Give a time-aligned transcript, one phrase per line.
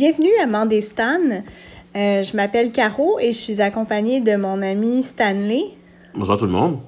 [0.00, 1.42] Bienvenue à Mandestan.
[1.96, 5.64] Euh, je m'appelle Caro et je suis accompagnée de mon ami Stanley.
[6.14, 6.78] Bonjour tout le monde.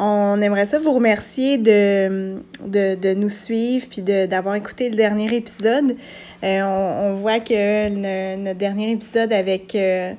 [0.00, 5.32] On aimerait ça vous remercier de, de, de nous suivre puis d'avoir écouté le dernier
[5.36, 5.94] épisode.
[6.42, 10.14] Euh, on, on, voit que le, notre dernier épisode avec euh,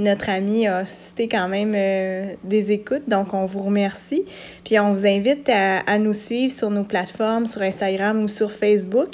[0.00, 4.24] notre ami a suscité quand même euh, des écoutes, donc on vous remercie.
[4.64, 8.50] Puis on vous invite à, à, nous suivre sur nos plateformes, sur Instagram ou sur
[8.50, 9.10] Facebook.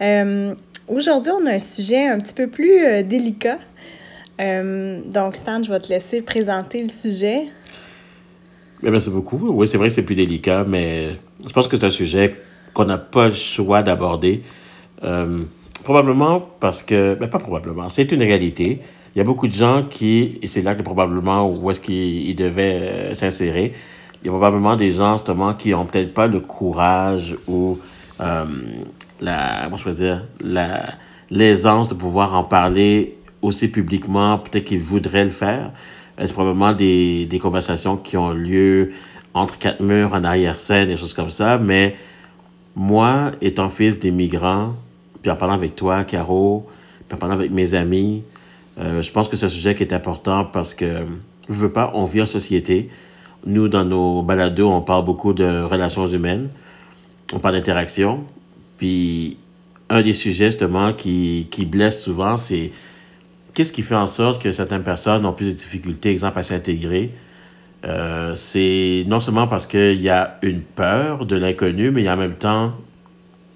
[0.00, 0.54] Euh,
[0.88, 3.58] Aujourd'hui, on a un sujet un petit peu plus euh, délicat.
[4.38, 7.48] donc Stan, je vais te laisser présenter le sujet.
[8.82, 9.38] Bien, merci beaucoup.
[9.50, 11.12] Oui, c'est vrai que c'est plus délicat, mais
[11.46, 12.36] je pense que c'est un sujet
[12.74, 14.42] qu'on n'a pas le choix d'aborder.
[15.04, 15.42] Euh,
[15.84, 18.80] probablement parce que, ben pas probablement, c'est une réalité.
[19.14, 22.34] Il y a beaucoup de gens qui, et c'est là que probablement où est-ce qu'ils
[22.34, 23.72] devaient euh, s'insérer,
[24.22, 27.78] il y a probablement des gens justement qui n'ont peut-être pas le courage ou
[28.20, 28.44] euh,
[29.22, 30.94] la, comment je dire, la,
[31.30, 35.70] l'aisance de pouvoir en parler aussi publiquement, peut-être qu'ils voudraient le faire.
[36.18, 38.92] C'est probablement des, des conversations qui ont lieu
[39.34, 41.58] entre quatre murs en arrière-scène, des choses comme ça.
[41.58, 41.96] Mais
[42.76, 44.74] moi, étant fils d'immigrants,
[45.22, 46.68] puis en parlant avec toi, Caro,
[47.08, 48.22] puis en parlant avec mes amis,
[48.78, 51.04] euh, je pense que c'est un sujet qui est important parce que,
[51.48, 52.90] je veux pas, on vit en société.
[53.46, 56.48] Nous, dans nos balados, on parle beaucoup de relations humaines,
[57.32, 58.24] on parle d'interaction.
[58.82, 59.36] Puis,
[59.90, 62.72] un des sujets, justement, qui, qui blesse souvent, c'est
[63.54, 67.12] qu'est-ce qui fait en sorte que certaines personnes ont plus de difficultés, exemple, à s'intégrer?
[67.84, 72.08] Euh, c'est non seulement parce qu'il y a une peur de l'inconnu, mais il y
[72.08, 72.72] a en même temps,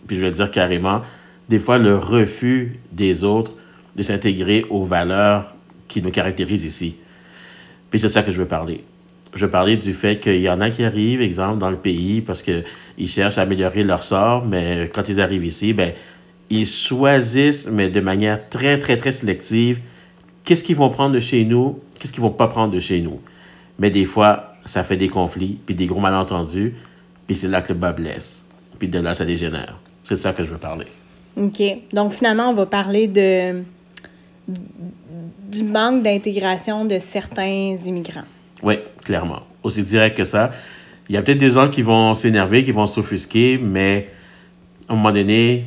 [0.06, 1.02] puis je vais le dire carrément,
[1.48, 3.54] des fois le refus des autres
[3.96, 5.56] de s'intégrer aux valeurs
[5.88, 6.98] qui nous caractérisent ici.
[7.90, 8.84] Puis c'est ça que je veux parler.
[9.36, 12.42] Je parler du fait qu'il y en a qui arrivent, exemple, dans le pays parce
[12.42, 12.64] qu'ils
[13.06, 15.92] cherchent à améliorer leur sort, mais quand ils arrivent ici, ben,
[16.50, 19.80] ils choisissent, mais de manière très, très, très sélective,
[20.44, 23.20] qu'est-ce qu'ils vont prendre de chez nous, qu'est-ce qu'ils vont pas prendre de chez nous.
[23.78, 26.74] Mais des fois, ça fait des conflits, puis des gros malentendus,
[27.26, 28.46] puis c'est là que le bas blesse.
[28.78, 29.78] Puis de là, ça dégénère.
[30.02, 30.86] C'est de ça que je veux parler.
[31.36, 31.62] OK.
[31.92, 33.62] Donc, finalement, on va parler de
[34.48, 38.24] du manque d'intégration de certains immigrants.
[38.62, 39.42] Oui, clairement.
[39.62, 40.50] Aussi direct que ça.
[41.08, 44.10] Il y a peut-être des gens qui vont s'énerver, qui vont s'offusquer, mais
[44.88, 45.64] à un moment donné,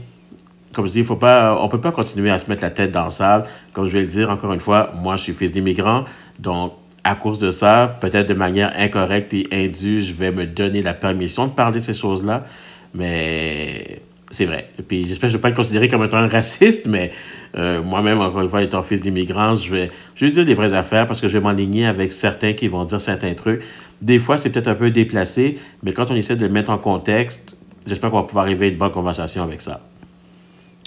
[0.74, 2.92] comme je dis, faut pas, on ne peut pas continuer à se mettre la tête
[2.92, 3.46] dans le sable.
[3.74, 6.06] Comme je vais le dire encore une fois, moi, je suis fils d'immigrant.
[6.40, 6.74] Donc,
[7.04, 10.94] à cause de ça, peut-être de manière incorrecte et indue, je vais me donner la
[10.94, 12.46] permission de parler de ces choses-là.
[12.94, 14.02] Mais
[14.32, 14.70] c'est vrai.
[14.78, 17.12] Et puis, j'espère que je ne vais pas être considéré comme étant un raciste, mais
[17.58, 21.08] euh, moi-même, encore une fois, étant fils d'immigrant, je vais juste dire des vraies affaires
[21.08, 23.64] parce que je vais m'aligner avec certains qui vont dire certains trucs.
[24.02, 26.78] Des fois, c'est peut-être un peu déplacé, mais quand on essaie de le mettre en
[26.78, 27.56] contexte,
[27.88, 29.82] j'espère qu'on va pouvoir arriver à une bonne conversation avec ça.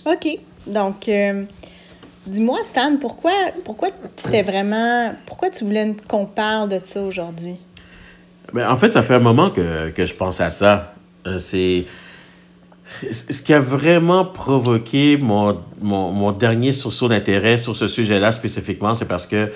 [0.07, 0.39] OK.
[0.67, 1.43] Donc, euh,
[2.27, 3.33] dis-moi, Stan, pourquoi,
[3.65, 5.15] pourquoi c'était vraiment.
[5.27, 7.57] Pourquoi tu voulais qu'on parle de ça aujourd'hui?
[8.53, 10.95] Ben, en fait, ça fait un moment que, que je pense à ça.
[11.27, 11.85] Euh, c'est.
[13.11, 18.95] Ce qui a vraiment provoqué mon, mon, mon dernier sursaut d'intérêt sur ce sujet-là spécifiquement,
[18.95, 19.51] c'est parce que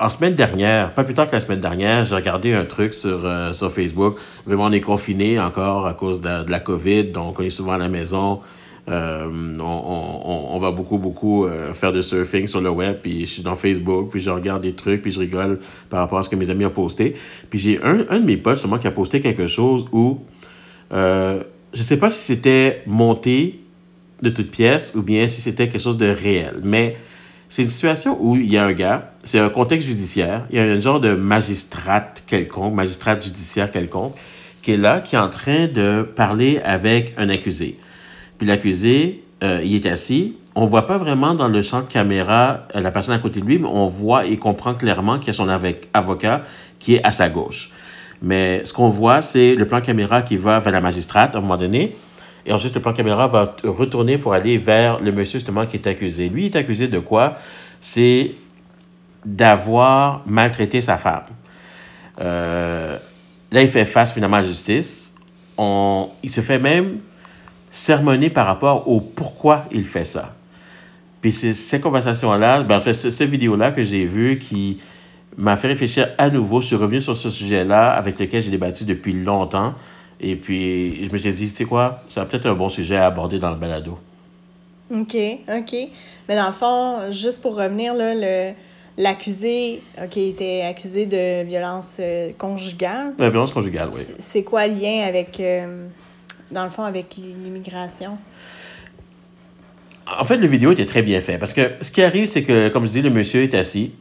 [0.00, 3.24] en semaine dernière, pas plus tard que la semaine dernière, j'ai regardé un truc sur,
[3.24, 4.16] euh, sur Facebook.
[4.46, 7.78] Vraiment, on est confiné encore à cause de, la COVID, donc on est souvent à
[7.78, 8.40] la maison.
[8.88, 9.26] Euh,
[9.58, 13.32] on, on, on, va beaucoup, beaucoup euh, faire de surfing sur le web, puis je
[13.32, 16.28] suis dans Facebook, puis je regarde des trucs, puis je rigole par rapport à ce
[16.28, 17.14] que mes amis ont posté.
[17.48, 20.18] Puis j'ai un, un de mes potes, justement, qui a posté quelque chose où,
[21.74, 23.60] je sais pas si c'était monté
[24.22, 26.96] de toutes pièces ou bien si c'était quelque chose de réel, mais
[27.48, 30.58] c'est une situation où il y a un gars, c'est un contexte judiciaire, il y
[30.58, 34.14] a un genre de magistrate quelconque, magistrate judiciaire quelconque,
[34.62, 37.78] qui est là, qui est en train de parler avec un accusé.
[38.38, 40.36] Puis l'accusé, euh, il est assis.
[40.54, 43.44] On voit pas vraiment dans le champ de caméra euh, la personne à côté de
[43.44, 45.48] lui, mais on voit et comprend clairement qu'il y a son
[45.92, 46.44] avocat
[46.78, 47.70] qui est à sa gauche.
[48.24, 51.40] Mais ce qu'on voit, c'est le plan caméra qui va vers la magistrate à un
[51.42, 51.94] moment donné.
[52.46, 55.86] Et ensuite, le plan caméra va retourner pour aller vers le monsieur justement qui est
[55.86, 56.30] accusé.
[56.30, 57.36] Lui, il est accusé de quoi?
[57.82, 58.32] C'est
[59.26, 61.24] d'avoir maltraité sa femme.
[62.18, 62.96] Euh,
[63.52, 65.14] là, il fait face finalement à la justice.
[65.58, 67.00] On, il se fait même
[67.70, 70.34] sermonner par rapport au pourquoi il fait ça.
[71.20, 74.80] Puis c'est ces conversations-là, ben en fait, ce, ce vidéo-là que j'ai vu qui
[75.36, 76.60] m'a fait réfléchir à nouveau.
[76.60, 79.74] Je suis revenu sur ce sujet-là avec lequel j'ai débattu depuis longtemps.
[80.20, 83.06] Et puis, je me suis dit, tu sais quoi, c'est peut-être un bon sujet à
[83.06, 83.98] aborder dans le balado.
[84.90, 85.16] OK,
[85.48, 85.74] OK.
[86.28, 88.54] Mais dans le fond, juste pour revenir, là, le,
[88.96, 93.14] l'accusé, OK, était accusé de violence euh, conjugale.
[93.18, 94.02] La violence conjugale, oui.
[94.18, 95.88] C'est quoi le lien avec, euh,
[96.50, 98.18] dans le fond, avec l'immigration?
[100.06, 102.68] en fait, le vidéo était très bien fait parce que ce qui arrive, c'est que,
[102.68, 103.92] comme je dis, le monsieur est assis,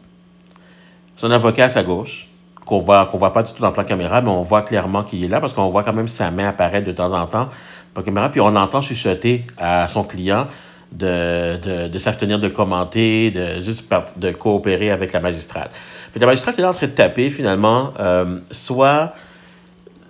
[1.15, 2.27] son avocat à sa gauche,
[2.65, 5.03] qu'on voit, qu'on voit pas du tout dans le plan caméra, mais on voit clairement
[5.03, 7.49] qu'il est là parce qu'on voit quand même sa main apparaître de temps en temps
[7.95, 10.47] la caméra, puis on entend chuchoter à son client
[10.91, 15.71] de, de, de s'abstenir de commenter, de juste de coopérer avec la magistrate.
[16.11, 19.13] Fait la magistrate est là en train de taper finalement euh, soit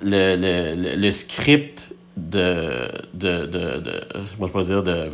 [0.01, 5.11] le, le, le, script de, de, de, de, je pourrais dire, de,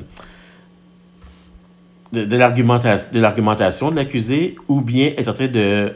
[2.13, 5.93] de, de l'argumentation de l'accusé, ou bien est en train de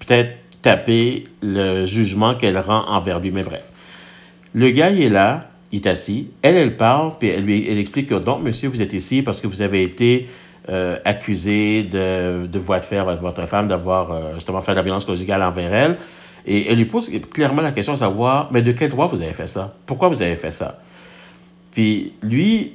[0.00, 0.30] peut-être
[0.62, 3.30] taper le jugement qu'elle rend envers lui.
[3.30, 3.64] Mais bref.
[4.54, 6.30] Le gars, il est là, il est assis.
[6.42, 9.40] Elle, elle parle, puis elle lui elle explique que, donc, monsieur, vous êtes ici parce
[9.40, 10.28] que vous avez été
[10.68, 14.82] euh, accusé de, de voie de faire votre femme, d'avoir euh, justement fait de la
[14.82, 15.96] violence conjugale envers elle.
[16.46, 19.32] Et elle lui pose clairement la question de savoir, mais de quel droit vous avez
[19.32, 19.74] fait ça?
[19.84, 20.78] Pourquoi vous avez fait ça?
[21.76, 22.72] Puis lui,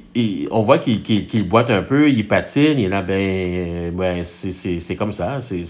[0.52, 5.10] on voit qu'il boite un peu, il patine, il est là, ben, ben c'est comme
[5.10, 5.64] ça, c'est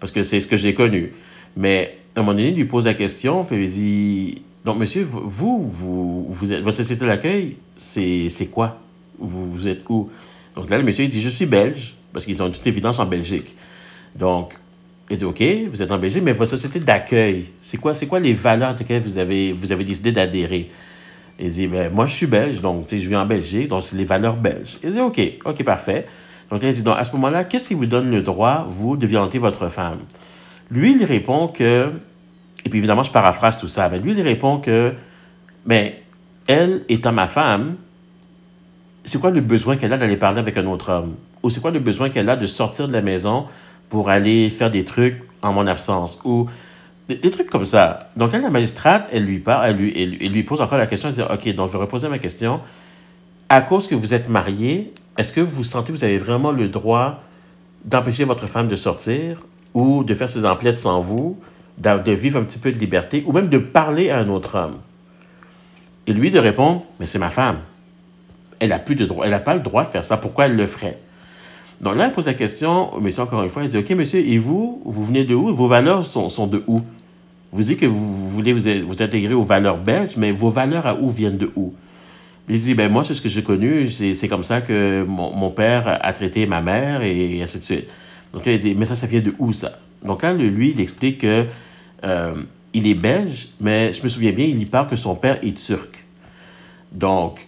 [0.00, 1.12] parce que c'est ce que j'ai connu.
[1.54, 5.06] Mais à un moment donné, il lui pose la question, puis il dit Donc, monsieur,
[5.06, 8.80] vous, vous, vous êtes, votre société d'accueil, c'est quoi?
[9.18, 10.08] Vous, vous êtes où?
[10.54, 13.04] Donc là, le monsieur, il dit Je suis belge, parce qu'ils ont toute évidence en
[13.04, 13.54] Belgique.
[14.14, 14.54] Donc,
[15.10, 18.32] il dit OK, vous êtes en Belgique, mais votre société d'accueil, c'est quoi, quoi les
[18.32, 20.70] valeurs auxquelles vous avez, vous avez décidé d'adhérer?
[21.38, 23.82] Il dit, ben, moi, je suis belge, donc, tu sais, je vis en Belgique, donc
[23.82, 24.78] c'est les valeurs belges.
[24.82, 26.06] Il dit, OK, OK, parfait.
[26.50, 29.06] Donc, il dit, donc, à ce moment-là, qu'est-ce qui vous donne le droit, vous, de
[29.06, 29.98] violenter votre femme?
[30.70, 31.90] Lui, il répond que,
[32.64, 34.94] et puis évidemment, je paraphrase tout ça, mais lui, il répond que,
[35.66, 36.02] mais
[36.46, 37.76] elle étant ma femme,
[39.04, 41.14] c'est quoi le besoin qu'elle a d'aller parler avec un autre homme?
[41.42, 43.46] Ou c'est quoi le besoin qu'elle a de sortir de la maison
[43.88, 46.20] pour aller faire des trucs en mon absence?
[46.24, 46.48] Ou
[47.08, 48.00] des, trucs comme ça.
[48.16, 51.08] Donc, là, la magistrate, elle lui parle, elle lui, elle, lui pose encore la question,
[51.08, 52.60] elle dit, OK, donc je vais reposer ma question.
[53.48, 56.68] À cause que vous êtes marié, est-ce que vous sentez que vous avez vraiment le
[56.68, 57.22] droit
[57.84, 59.38] d'empêcher votre femme de sortir
[59.72, 61.38] ou de faire ses emplettes sans vous,
[61.78, 64.78] de, vivre un petit peu de liberté ou même de parler à un autre homme?
[66.08, 67.58] Et lui de répondre, mais c'est ma femme.
[68.58, 70.16] Elle n'a plus de droit, elle n'a pas le droit de faire ça.
[70.16, 70.98] Pourquoi elle le ferait?
[71.80, 74.38] Donc là, elle pose la question, monsieur, encore une fois, elle dit, OK, monsieur, et
[74.38, 75.54] vous, vous venez de où?
[75.54, 76.80] Vos valeurs sont, sont de où?
[77.52, 81.10] Vous dites que vous, voulez vous, intégrer aux valeurs belges, mais vos valeurs à où
[81.10, 81.74] viennent de où?
[82.48, 85.50] Il dit, ben moi, c'est ce que j'ai connu, c'est comme ça que mon, mon,
[85.50, 87.88] père a traité ma mère et ainsi de suite.
[88.32, 89.78] Donc là, il dit, mais ça, ça vient de où ça?
[90.04, 91.46] Donc là, lui, il explique que
[92.04, 92.34] euh,
[92.72, 95.56] il est belge, mais je me souviens bien, il y parle que son père est
[95.56, 96.04] turc.
[96.92, 97.46] Donc,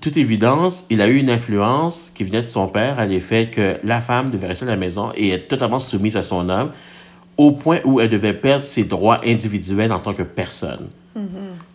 [0.00, 3.76] toute évidence, il a eu une influence qui venait de son père à l'effet que
[3.82, 6.70] la femme devait rester à la maison et être totalement soumise à son homme,
[7.38, 10.88] au point où elle devait perdre ses droits individuels en tant que personne.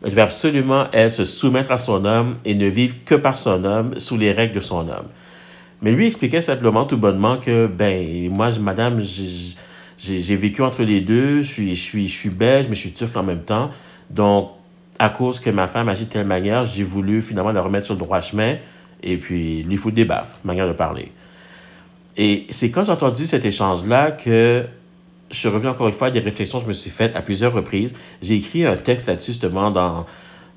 [0.04, 3.64] Elle devait absolument, elle, se soumettre à son homme et ne vivre que par son
[3.64, 5.08] homme, sous les règles de son homme.
[5.82, 9.02] Mais lui expliquait simplement tout bonnement que, ben, moi, madame,
[9.98, 12.92] j'ai vécu entre les deux, je suis, je, suis, je suis belge, mais je suis
[12.92, 13.70] turc en même temps.
[14.10, 14.52] Donc,
[15.00, 17.96] à cause que ma femme agit de telle manière, j'ai voulu finalement la remettre sur
[17.96, 18.56] le droit chemin
[19.02, 21.12] et puis lui foutre des baffes, manière de parler.
[22.16, 24.66] Et c'est quand j'ai entendu cet échange-là que
[25.34, 27.54] je revenu encore une fois à des réflexions que je me suis faites à plusieurs
[27.54, 27.94] reprises.
[28.22, 30.06] J'ai écrit un texte là-dessus justement dans,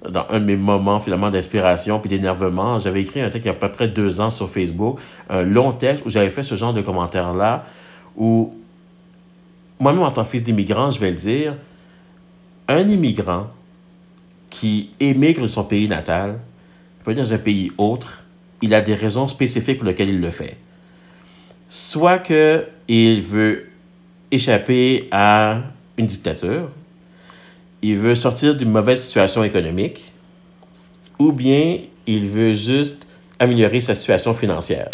[0.08, 2.78] dans un de mes moments finalement d'inspiration puis d'énervement.
[2.78, 4.98] J'avais écrit un texte il y a à peu près deux ans sur Facebook,
[5.30, 7.64] un long texte où j'avais fait ce genre de commentaire-là
[8.16, 8.54] où
[9.78, 11.54] moi-même en tant que fils d'immigrant, je vais le dire,
[12.68, 13.48] un immigrant
[14.50, 16.38] qui émigre de son pays natal,
[17.04, 18.24] peut dans un pays autre,
[18.62, 20.56] il a des raisons spécifiques pour lesquelles il le fait.
[21.68, 23.68] Soit qu'il veut
[24.30, 25.62] échapper à
[25.96, 26.70] une dictature,
[27.82, 30.12] il veut sortir d'une mauvaise situation économique,
[31.18, 33.06] ou bien il veut juste
[33.38, 34.90] améliorer sa situation financière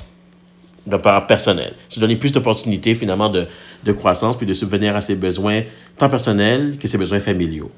[0.86, 1.74] de part personnelle.
[1.88, 3.46] Se donner plus d'opportunités finalement de,
[3.84, 5.62] de croissance puis de subvenir à ses besoins
[5.96, 7.70] tant personnels que ses besoins familiaux.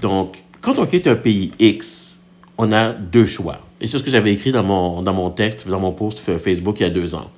[0.00, 2.22] Donc, quand on quitte un pays X,
[2.56, 3.60] on a deux choix.
[3.80, 6.80] Et c'est ce que j'avais écrit dans mon, dans mon texte, dans mon post Facebook
[6.80, 7.30] il y a deux ans.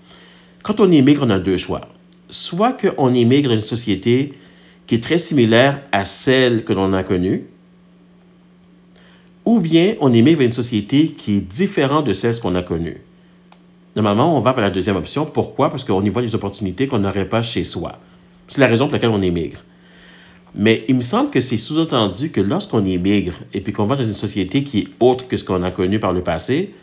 [0.62, 1.88] Quand on immigre, on a deux choix.
[2.28, 4.32] Soit qu'on immigre dans une société
[4.86, 7.44] qui est très similaire à celle que l'on a connue,
[9.44, 12.98] ou bien on immigre vers une société qui est différente de celle qu'on a connue.
[13.94, 15.24] Normalement, on va vers la deuxième option.
[15.24, 15.70] Pourquoi?
[15.70, 17.98] Parce qu'on y voit des opportunités qu'on n'aurait pas chez soi.
[18.48, 19.64] C'est la raison pour laquelle on immigre.
[20.54, 24.04] Mais il me semble que c'est sous-entendu que lorsqu'on émigre et puis qu'on va dans
[24.04, 26.74] une société qui est autre que ce qu'on a connu par le passé,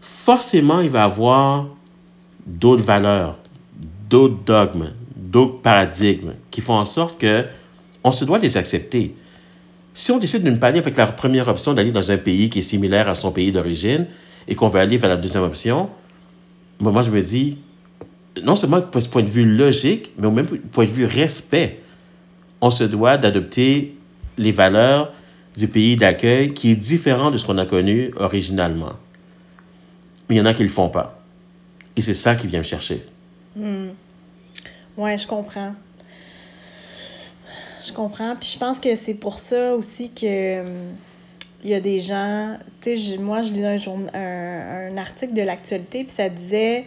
[0.00, 1.68] forcément, il va y avoir
[2.46, 3.37] d'autres valeurs,
[4.08, 7.44] d'autres dogmes, d'autres paradigmes qui font en sorte que
[8.04, 9.14] on se doit les accepter.
[9.94, 12.50] Si on décide de ne pas aller avec la première option d'aller dans un pays
[12.50, 14.06] qui est similaire à son pays d'origine,
[14.46, 15.90] et qu'on veut aller vers la deuxième option,
[16.80, 17.58] moi, je me dis,
[18.42, 21.80] non seulement du point de vue logique, mais au même point de vue respect,
[22.60, 23.96] on se doit d'adopter
[24.38, 25.12] les valeurs
[25.56, 28.92] du pays d'accueil qui est différent de ce qu'on a connu originalement.
[30.28, 31.20] Mais il y en a qui ne le font pas.
[31.96, 33.04] Et c'est ça qui vient me chercher.
[33.58, 33.90] Hmm.
[34.96, 35.74] Ouais, je comprends.
[37.84, 38.36] Je comprends.
[38.36, 40.94] Puis je pense que c'est pour ça aussi que hum,
[41.64, 42.56] il y a des gens.
[42.80, 43.76] Tu sais, moi, je lisais un,
[44.14, 46.84] un, un article de l'actualité, puis ça disait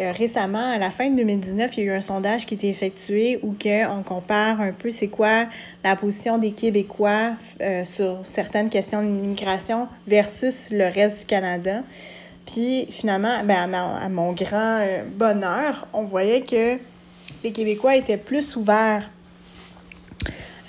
[0.00, 2.56] euh, récemment, à la fin de 2019, il y a eu un sondage qui a
[2.56, 3.54] été effectué où
[3.90, 5.46] on compare un peu c'est quoi
[5.82, 11.82] la position des Québécois euh, sur certaines questions d'immigration versus le reste du Canada.
[12.46, 16.78] Puis finalement, ben, à, mon grand euh, bonheur, on voyait que
[17.44, 19.10] les Québécois étaient plus ouverts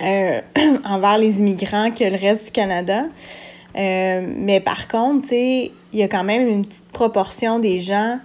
[0.00, 3.04] envers les immigrants que le reste du Canada.
[3.74, 8.18] mais par contre, il y a quand même une petite proportion des gens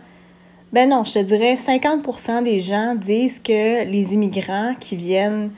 [0.71, 5.51] ben non, je te dirais 50% des gens disent que les immigrants qui viennent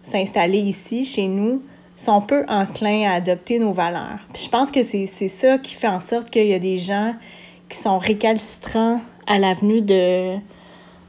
[0.00, 1.62] s'installer ici, chez nous,
[1.96, 4.20] sont peu enclins à adopter nos valeurs.
[4.32, 7.14] Puis je pense que c'est ça qui fait en sorte qu'il y a des gens
[7.68, 10.36] qui sont récalcitrants à l'avenue de,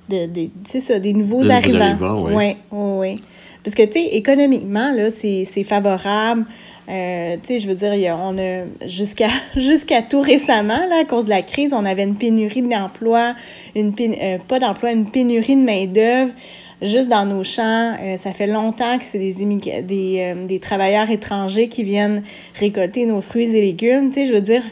[0.09, 1.95] de, de ça, des nouveaux arrivants.
[2.31, 2.55] oui, oui.
[2.71, 3.21] oui.
[3.63, 6.45] Parce que, tu sais, économiquement, là, c'est favorable.
[6.89, 9.27] Euh, tu sais, je veux dire, on a jusqu'à
[9.57, 13.35] jusqu'à tout récemment, là, à cause de la crise, on avait une pénurie d'emploi,
[13.75, 16.31] une euh, pas d'emploi, une pénurie de main-d'œuvre
[16.81, 17.95] juste dans nos champs.
[18.01, 22.23] Euh, ça fait longtemps que c'est des, des, des travailleurs étrangers qui viennent
[22.55, 24.09] récolter nos fruits et légumes.
[24.09, 24.63] Tu sais, je veux dire,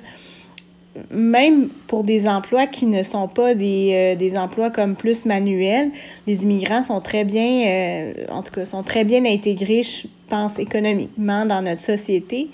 [1.11, 5.91] même pour des emplois qui ne sont pas des, euh, des emplois comme plus manuels,
[6.27, 10.57] les immigrants sont très bien, euh, en tout cas, sont très bien intégrés, je pense,
[10.59, 12.49] économiquement dans notre société.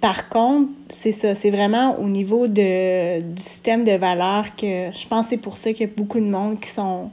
[0.00, 5.06] Par contre, c'est ça, c'est vraiment au niveau de, du système de valeurs que je
[5.06, 7.08] pense que c'est pour ça qu'il y a beaucoup de monde qui sont,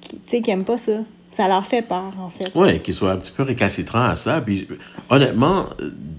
[0.00, 1.00] qui, qui n'aiment pas ça
[1.30, 2.50] ça leur fait peur, en fait.
[2.54, 4.40] Oui, qu'ils soient un petit peu récalcitrants à ça.
[4.40, 4.66] Puis,
[5.10, 5.66] honnêtement,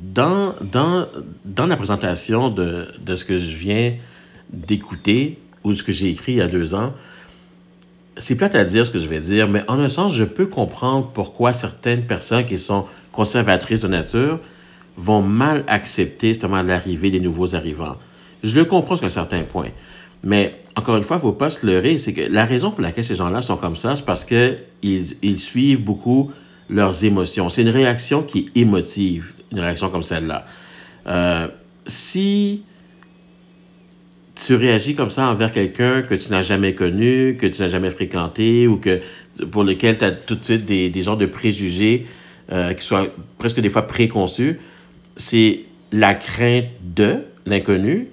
[0.04, 1.08] dans, dans,
[1.46, 3.96] dans la présentation de, de ce que je viens
[4.52, 6.94] d'écouter ou ce que j'ai écrit il y a deux ans,
[8.18, 10.46] c'est plate à dire ce que je vais dire, mais en un sens, je peux
[10.46, 14.40] comprendre pourquoi certaines personnes qui sont conservatrices de nature
[14.98, 17.96] vont mal accepter justement l'arrivée des nouveaux arrivants.
[18.44, 19.70] Je le comprends jusqu'à un certain point.
[20.24, 21.98] Mais encore une fois, il ne faut pas se leurrer.
[21.98, 24.58] C'est que la raison pour laquelle ces gens-là sont comme ça, c'est parce qu'ils
[25.22, 26.32] ils suivent beaucoup
[26.70, 27.50] leurs émotions.
[27.50, 30.46] C'est une réaction qui émotive, une réaction comme celle-là.
[31.08, 31.48] Euh,
[31.86, 32.64] si
[34.36, 37.90] tu réagis comme ça envers quelqu'un que tu n'as jamais connu, que tu n'as jamais
[37.90, 39.02] fréquenté ou que
[39.52, 42.06] pour lequel tu as tout de suite des, des genres de préjugés
[42.52, 43.08] euh, qui soient
[43.38, 44.60] presque des fois préconçus,
[45.18, 48.08] c'est la crainte de l'inconnu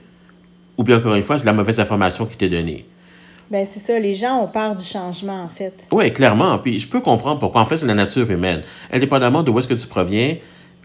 [0.77, 2.87] ou bien encore une fois, c'est la mauvaise information qui t'est donnée.
[3.51, 5.87] Ben c'est ça, les gens ont peur du changement, en fait.
[5.93, 6.59] Oui, clairement.
[6.59, 7.61] Puis je peux comprendre pourquoi.
[7.61, 8.63] En fait, c'est la nature humaine.
[8.93, 10.37] Indépendamment de où est-ce que tu proviens,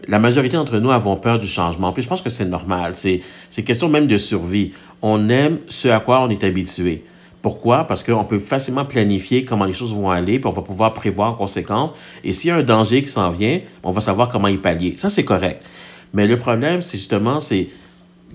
[0.06, 1.92] la majorité d'entre nous avons peur du changement.
[1.92, 2.94] Puis je pense que c'est normal.
[2.94, 3.22] C'est
[3.64, 4.72] question même de survie.
[5.02, 7.04] On aime ce à quoi on est habitué.
[7.40, 7.84] Pourquoi?
[7.84, 11.32] Parce qu'on peut facilement planifier comment les choses vont aller, puis on va pouvoir prévoir
[11.32, 11.92] en conséquence.
[12.22, 14.94] Et s'il y a un danger qui s'en vient, on va savoir comment y pallier.
[14.96, 15.64] Ça, c'est correct.
[16.14, 17.70] Mais le problème, c'est justement, c'est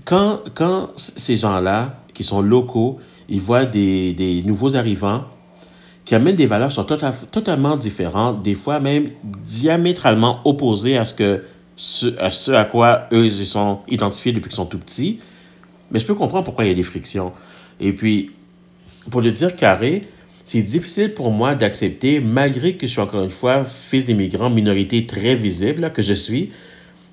[0.08, 2.98] quand, quand ces gens-là, qui sont locaux,
[3.28, 5.24] ils voient des, des, nouveaux arrivants
[6.06, 11.04] qui amènent des valeurs qui sont tota-, totalement différentes, des fois même diamétralement opposées à
[11.04, 11.44] ce, que,
[12.18, 15.18] à, ce à quoi eux ils sont identifiés depuis qu'ils sont tout petits,
[15.90, 17.32] mais je peux comprendre pourquoi il y a des frictions.
[17.78, 18.30] Et puis,
[19.10, 20.00] pour le dire carré,
[20.46, 25.06] c'est difficile pour moi d'accepter, malgré que je suis encore une fois fils d'immigrants, minorité
[25.06, 26.50] très visible que je suis,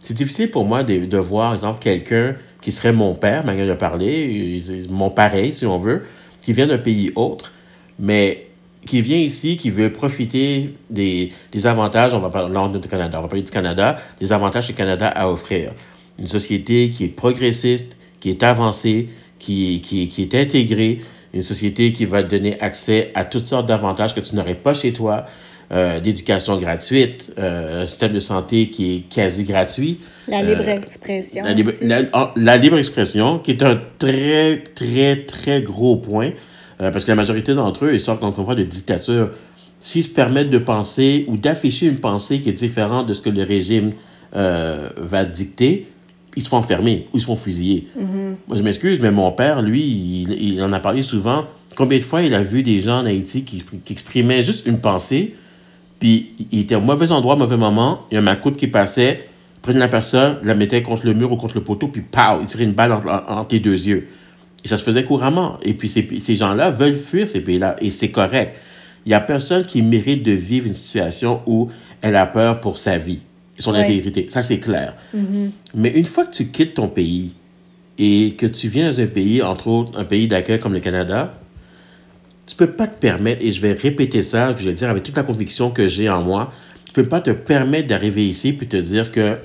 [0.01, 2.35] c'est difficile pour moi de, de voir, exemple, quelqu'un
[2.65, 6.01] qui serait mon père, manière de parler, mon pareil, si on veut,
[6.41, 7.53] qui vient d'un pays autre,
[7.99, 8.47] mais
[8.87, 13.21] qui vient ici, qui veut profiter des, des avantages, on va parler du Canada, on
[13.21, 15.73] va parler du Canada, des avantages que le Canada a à offrir.
[16.17, 21.01] Une société qui est progressiste, qui est avancée, qui, qui, qui est intégrée,
[21.35, 24.73] une société qui va te donner accès à toutes sortes d'avantages que tu n'aurais pas
[24.73, 25.27] chez toi,
[25.71, 29.99] euh, d'éducation gratuite, euh, un système de santé qui est quasi gratuit.
[30.27, 31.43] La libre euh, expression.
[31.81, 36.31] La, la, libre expression, qui est un très, très, très gros point,
[36.77, 39.31] parce que la majorité d'entre eux, ils sortent encore de dictature.
[39.81, 43.31] S'ils se permettent de penser ou d'afficher une pensée qui est différente de ce que
[43.31, 43.93] le régime
[44.33, 45.87] va dicter,
[46.35, 47.87] ils se font enfermer ou ils se font fusiller.
[47.97, 48.35] Mm-hmm.
[48.47, 51.45] Moi, je m'excuse, mais mon père, lui, il, il, en a parlé souvent.
[51.75, 54.79] Combien de fois il a vu des gens en Haïti qui, qui exprimaient juste une
[54.79, 55.33] pensée,
[55.99, 58.67] puis il était au mauvais endroit, au mauvais moment, il y a un macoute qui
[58.67, 59.27] passait,
[59.61, 62.47] prenaient la personne, la mettaient contre le mur ou contre le poteau, puis pow, ils
[62.47, 64.07] tiraient une balle entre, entre tes deux yeux.
[64.63, 65.57] Et ça se faisait couramment.
[65.63, 68.55] Et puis ces, ces gens-là veulent fuir ces pays-là, et c'est correct.
[69.05, 71.69] Il n'y a personne qui mérite de vivre une situation où
[72.01, 73.21] elle a peur pour sa vie,
[73.57, 73.79] son Ouais.
[73.79, 74.25] intégrité.
[74.29, 74.95] Ça, c'est clair.
[75.75, 77.33] Mais une fois que tu quittes ton pays
[77.97, 81.35] et que tu viens dans un pays, entre autres, un pays d'accueil comme le Canada,
[82.45, 85.03] tu peux pas te permettre, et je vais répéter ça, je vais le dire avec
[85.03, 86.53] toute la conviction que j'ai en moi,
[86.85, 89.37] tu peux pas te permettre d'arriver ici puis te dire que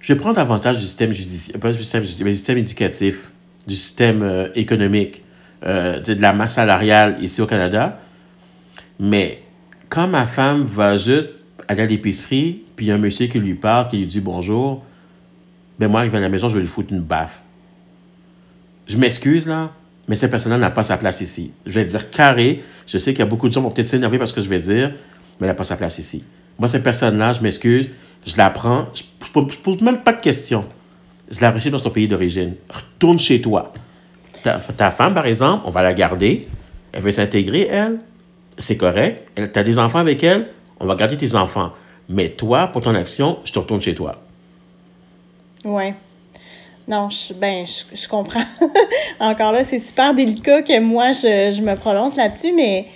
[0.00, 3.32] je vais prendre avantage du système judiciaire, pas du système judiciaire, mais du système éducatif,
[3.66, 5.22] du système euh, économique,
[5.64, 8.00] euh, de la masse salariale ici au Canada.
[9.00, 9.42] Mais
[9.88, 11.34] quand ma femme va juste
[11.68, 14.20] aller à l'épicerie, puis il y a un monsieur qui lui parle, qui lui dit
[14.20, 14.84] bonjour,
[15.78, 17.42] ben moi, il va à la maison, je vais lui foutre une baffe.
[18.86, 19.72] Je m'excuse là,
[20.08, 21.52] mais cette personne-là n'a pas sa place ici.
[21.64, 22.62] Je vais dire carré.
[22.86, 24.48] Je sais qu'il y a beaucoup de gens qui vont peut-être s'énerver parce que je
[24.48, 24.90] vais dire,
[25.40, 26.24] mais elle n'a pas sa place ici.
[26.58, 27.90] Moi, cette personne-là, je m'excuse,
[28.24, 29.02] je la prends, je
[29.38, 30.64] ne pose même pas de questions.
[31.30, 32.54] Je la rechète dans son pays d'origine.
[32.68, 33.72] Retourne chez toi.
[34.42, 36.46] Ta, ta femme, par exemple, on va la garder.
[36.92, 37.98] Elle veut s'intégrer, elle.
[38.58, 39.28] C'est correct.
[39.34, 40.48] Tu as des enfants avec elle.
[40.78, 41.72] On va garder tes enfants.
[42.08, 44.22] Mais toi, pour ton action, je te retourne chez toi.
[45.64, 45.94] Ouais.
[46.88, 48.44] Non, je, ben, je, je comprends.
[49.20, 52.86] Encore là, c'est super délicat que moi, je, je me prononce là-dessus, mais,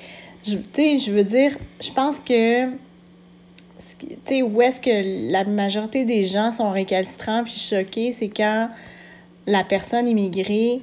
[0.47, 6.25] je- je veux dire, je pense que, tu sais, où est-ce que la majorité des
[6.25, 8.69] gens sont récalcitrants puis choqués, c'est quand
[9.47, 10.81] la personne immigrée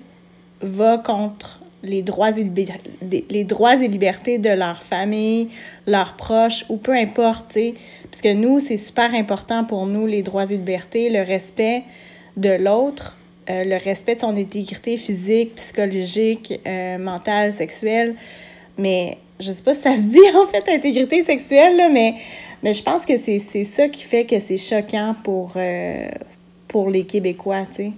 [0.62, 2.46] va contre les droits et,
[3.30, 5.48] les droits et libertés de leur famille,
[5.86, 7.74] leurs proches, ou peu importe, tu sais.
[8.12, 11.84] Parce nous, c'est super important pour nous, les droits et libertés, le respect
[12.38, 13.18] de l'autre,
[13.50, 18.16] euh, le respect de son intégrité physique, psychologique, euh, mentale, sexuelle.
[18.78, 22.16] Mais je sais pas si ça se dit, en fait, intégrité sexuelle, là, mais,
[22.64, 26.10] mais je pense que c'est ça qui fait que c'est choquant pour, euh,
[26.68, 27.92] pour les Québécois, tu sais.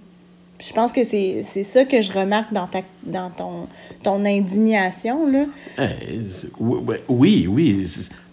[0.60, 3.68] Je pense que c'est ça que je remarque dans, ta, dans ton,
[4.04, 5.46] ton indignation, là.
[7.08, 7.88] Oui, oui.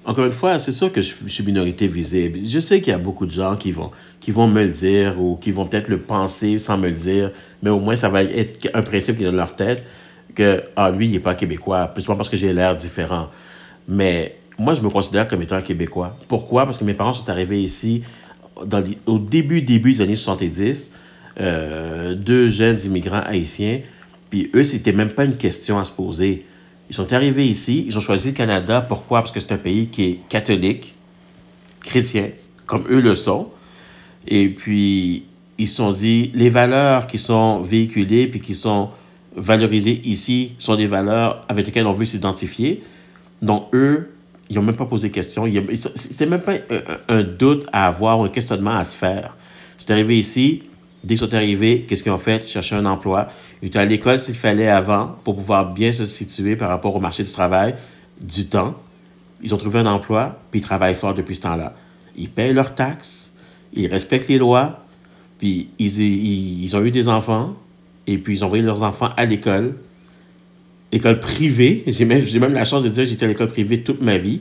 [0.06, 2.38] Encore une fois, c'est sûr que je, je suis minorité visible.
[2.46, 3.90] Je sais qu'il y a beaucoup de gens qui vont,
[4.20, 7.32] qui vont me le dire ou qui vont peut-être le penser sans me le dire,
[7.60, 9.84] mais au moins ça va être un principe qui est dans leur tête
[10.36, 13.30] que ah, lui, il n'est pas québécois, pas parce que j'ai l'air différent.
[13.88, 16.16] Mais moi, je me considère comme étant québécois.
[16.28, 16.66] Pourquoi?
[16.66, 18.02] Parce que mes parents sont arrivés ici
[19.06, 20.92] au début, début des années 70,
[21.40, 23.80] euh, deux jeunes immigrants haïtiens,
[24.30, 26.46] puis eux, c'était même pas une question à se poser.
[26.88, 28.80] Ils sont arrivés ici, ils ont choisi le Canada.
[28.80, 29.20] Pourquoi?
[29.20, 30.94] Parce que c'est un pays qui est catholique,
[31.82, 32.30] chrétien,
[32.66, 33.48] comme eux le sont.
[34.28, 35.24] Et puis,
[35.58, 38.90] ils se sont dit, les valeurs qui sont véhiculées puis qui sont
[39.36, 42.82] valorisées ici sont des valeurs avec lesquelles on veut s'identifier.
[43.42, 44.12] Donc, eux,
[44.48, 45.44] ils n'ont même pas posé question.
[45.96, 49.36] C'était même pas un, un doute à avoir, un questionnement à se faire.
[49.78, 50.62] Ils sont arrivés ici.
[51.06, 52.48] Dès qu'ils sont arrivés, qu'est-ce qu'ils ont fait?
[52.48, 53.28] Chercher un emploi.
[53.62, 56.98] Ils étaient à l'école s'il fallait avant pour pouvoir bien se situer par rapport au
[56.98, 57.76] marché du travail,
[58.20, 58.74] du temps.
[59.40, 61.76] Ils ont trouvé un emploi, puis ils travaillent fort depuis ce temps-là.
[62.16, 63.32] Ils payent leurs taxes,
[63.72, 64.84] ils respectent les lois,
[65.38, 67.54] puis ils, ont eu des enfants,
[68.08, 69.76] et puis ils ont envoyé leurs enfants à l'école,
[70.90, 71.84] école privée.
[71.86, 74.40] J'ai même, même la chance de dire que j'étais à l'école privée toute ma vie.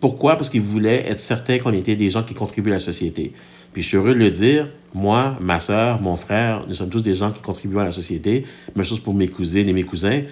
[0.00, 0.36] Pourquoi?
[0.36, 3.34] Parce qu'ils voulaient être certains qu'on était des gens qui contribuent à la société.
[3.78, 7.00] Puis je suis heureux de le dire, moi, ma soeur, mon frère, nous sommes tous
[7.00, 8.44] des gens qui contribuent à la société.
[8.74, 10.22] Même chose pour mes cousines et mes cousins.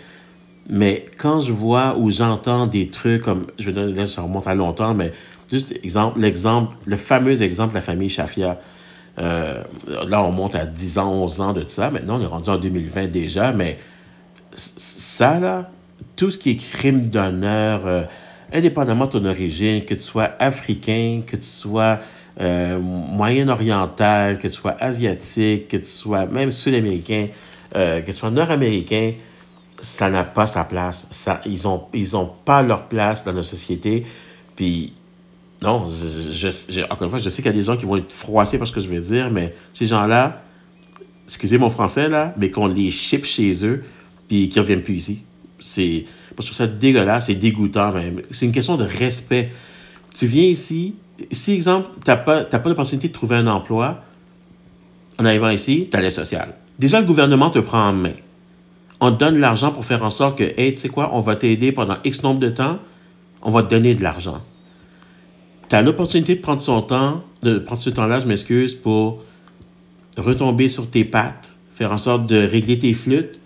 [0.68, 4.56] Mais quand je vois ou j'entends des trucs comme, je vais là, ça remonte à
[4.56, 5.12] longtemps, mais
[5.48, 8.58] juste exemple, l'exemple, le fameux exemple de la famille Chafia.
[9.20, 11.92] Euh, là, on monte à 10 ans, 11 ans de ça.
[11.92, 13.78] Maintenant, on est rendu en 2020 déjà, mais
[14.56, 15.70] ça, là,
[16.16, 18.02] tout ce qui est crime d'honneur, euh,
[18.52, 22.00] indépendamment de ton origine, que tu sois africain, que tu sois
[22.40, 27.28] euh, moyen-oriental, que tu sois asiatique, que tu sois même sud-américain,
[27.74, 29.12] euh, que tu sois nord-américain,
[29.80, 31.08] ça n'a pas sa place.
[31.10, 34.04] Ça, ils n'ont ils ont pas leur place dans la société.
[34.54, 34.92] Puis,
[35.62, 38.12] non, je, encore une fois, je sais qu'il y a des gens qui vont être
[38.12, 40.42] froissés par ce que je vais dire, mais ces gens-là,
[41.26, 43.82] excusez mon français, là, mais qu'on les ship chez eux,
[44.28, 45.22] puis qu'ils ne reviennent plus ici.
[45.58, 48.20] C'est, je trouve ça dégueulasse, c'est dégoûtant même.
[48.30, 49.50] C'est une question de respect.
[50.14, 50.94] Tu viens ici,
[51.32, 54.02] si, exemple, tu n'as pas, pas l'opportunité de trouver un emploi,
[55.18, 56.54] en arrivant ici, tu as l'aide sociale.
[56.78, 58.12] Déjà, le gouvernement te prend en main.
[59.00, 61.36] On te donne l'argent pour faire en sorte que, hey, tu sais quoi, on va
[61.36, 62.78] t'aider pendant X nombre de temps,
[63.42, 64.40] on va te donner de l'argent.
[65.68, 69.22] Tu as l'opportunité de prendre son temps, de prendre ce temps-là, je m'excuse, pour
[70.16, 73.38] retomber sur tes pattes, faire en sorte de régler tes flûtes.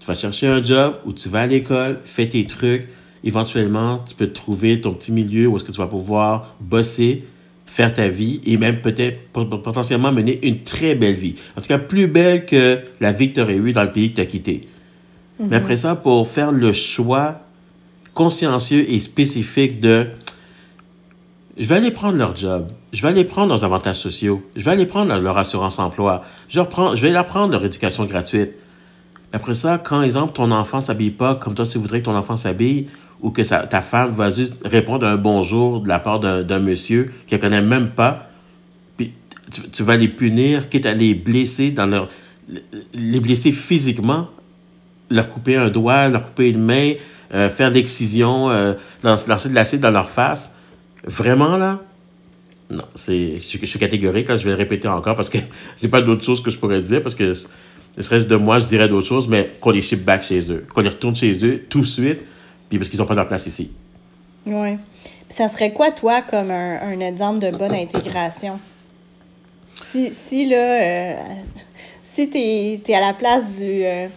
[0.00, 2.88] Tu vas chercher un job où tu vas à l'école, fais tes trucs.
[3.24, 7.24] Éventuellement, tu peux trouver ton petit milieu où est-ce que tu vas pouvoir bosser,
[7.66, 11.34] faire ta vie et même peut-être potentiellement mener une très belle vie.
[11.56, 14.10] En tout cas, plus belle que la vie que tu aurais eue dans le pays
[14.10, 14.68] que tu as quitté.
[15.38, 15.52] Mais Mhm.
[15.52, 17.40] après ça, pour faire le choix
[18.14, 20.06] consciencieux et spécifique de
[21.58, 24.70] je vais aller prendre leur job, je vais aller prendre leurs avantages sociaux, je vais
[24.70, 28.50] aller prendre leur assurance emploi, je, reprends, je vais leur prendre leur éducation gratuite.
[29.32, 32.36] Après ça, quand, exemple, ton enfant s'habille pas comme toi tu voudrais que ton enfant
[32.36, 32.86] s'habille,
[33.22, 37.10] ou que sa- ta femme va juste répondre un bonjour de la part d'un monsieur
[37.26, 38.30] qu'elle connaît même pas,
[38.96, 39.12] puis
[39.52, 42.08] tu, tu vas les punir, quitte à les blesser dans leur...
[42.94, 44.28] les blesser physiquement,
[45.10, 46.92] leur couper un doigt, leur couper une main,
[47.34, 50.54] euh, faire l'excision, euh, lancer de l'acide dans leur face.
[51.04, 51.80] Vraiment, là,
[52.70, 55.38] non, c'est, je, suis- je suis catégorique, là, je vais le répéter encore parce que
[55.80, 57.34] j'ai pas d'autre chose que je pourrais dire, parce que
[57.98, 60.64] ne serait-ce de moi, je dirais d'autres choses, mais qu'on les ship back chez eux,
[60.72, 62.20] qu'on les retourne chez eux tout de suite,
[62.70, 63.70] puis parce qu'ils n'ont pas leur place ici.
[64.46, 64.76] Oui.
[64.76, 68.58] Puis ça serait quoi, toi, comme un, un exemple de bonne intégration?
[69.82, 71.16] Si, si là, euh,
[72.02, 74.08] si t'es es à la place du, euh,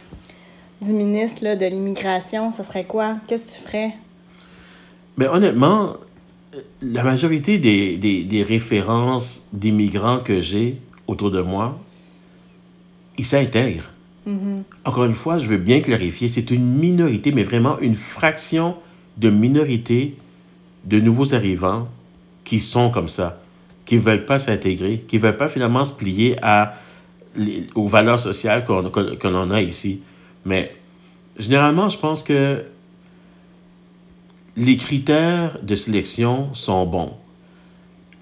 [0.81, 3.15] du ministre là, de l'immigration, ça serait quoi?
[3.27, 3.93] Qu'est-ce que tu ferais?
[5.17, 5.95] Mais honnêtement,
[6.81, 11.79] la majorité des, des, des références d'immigrants que j'ai autour de moi,
[13.17, 13.92] ils s'intègrent.
[14.85, 18.75] Encore une fois, je veux bien clarifier, c'est une minorité, mais vraiment une fraction
[19.17, 20.15] de minorité
[20.85, 21.87] de nouveaux arrivants
[22.43, 23.41] qui sont comme ça,
[23.85, 26.75] qui ne veulent pas s'intégrer, qui ne veulent pas finalement se plier à,
[27.75, 30.01] aux valeurs sociales qu'on que l'on a ici.
[30.45, 30.75] Mais
[31.37, 32.63] généralement, je pense que
[34.55, 37.13] les critères de sélection sont bons.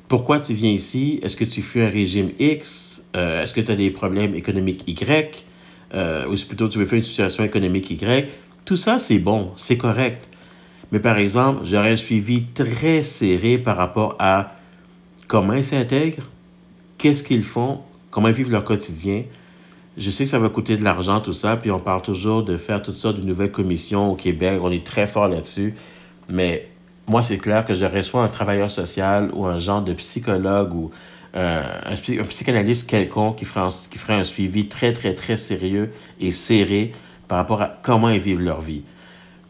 [0.08, 1.20] Pourquoi tu viens ici?
[1.24, 3.04] Est-ce que tu fuis un régime X?
[3.16, 5.46] Euh, Est-ce que tu as des problèmes économiques Y?
[5.94, 8.30] Euh, ou plutôt tu veux faire une situation économique Y?
[8.66, 10.28] Tout ça, c'est bon, c'est correct.
[10.92, 14.54] Mais par exemple, j'aurais un suivi très serré par rapport à
[15.28, 16.30] comment ils s'intègrent,
[16.98, 19.24] qu'est-ce qu'ils font, comment ils vivent leur quotidien.
[19.98, 22.58] Je sais que ça va coûter de l'argent, tout ça, puis on parle toujours de
[22.58, 24.60] faire toutes sortes de nouvelles commissions au Québec.
[24.62, 25.76] On est très fort là-dessus.
[26.30, 26.70] Mais
[27.08, 30.92] moi, c'est clair que j'aurais soit un travailleur social ou un genre de psychologue ou
[31.36, 35.38] euh, un, psy- un psychanalyste quelconque qui ferait, un, qui un suivi très, très, très
[35.38, 36.92] sérieux et serré
[37.28, 38.82] par rapport à comment ils vivent leur vie.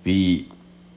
[0.03, 0.47] Puis,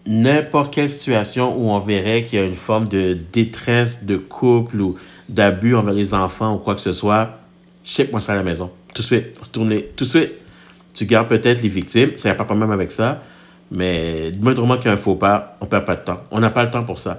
[0.06, 4.80] n'importe quelle situation où on verrait qu'il y a une forme de détresse de couple
[4.80, 4.96] ou
[5.28, 7.38] d'abus envers les enfants ou quoi que ce soit,
[7.84, 8.70] ship-moi ça à la maison.
[8.94, 9.26] Tout de suite.
[9.40, 9.84] Retournez.
[9.96, 10.32] Tout de suite.
[10.92, 12.12] Tu gardes peut-être les victimes.
[12.16, 13.22] Ça n'y a pas de problème avec ça.
[13.70, 16.22] Mais du moment qu'il y a un faux pas, on perd pas de temps.
[16.30, 17.18] On n'a pas le temps pour ça.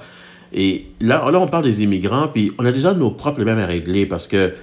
[0.54, 3.66] Et là, là, on parle des immigrants, puis on a déjà nos propres problèmes à
[3.66, 4.54] régler parce que,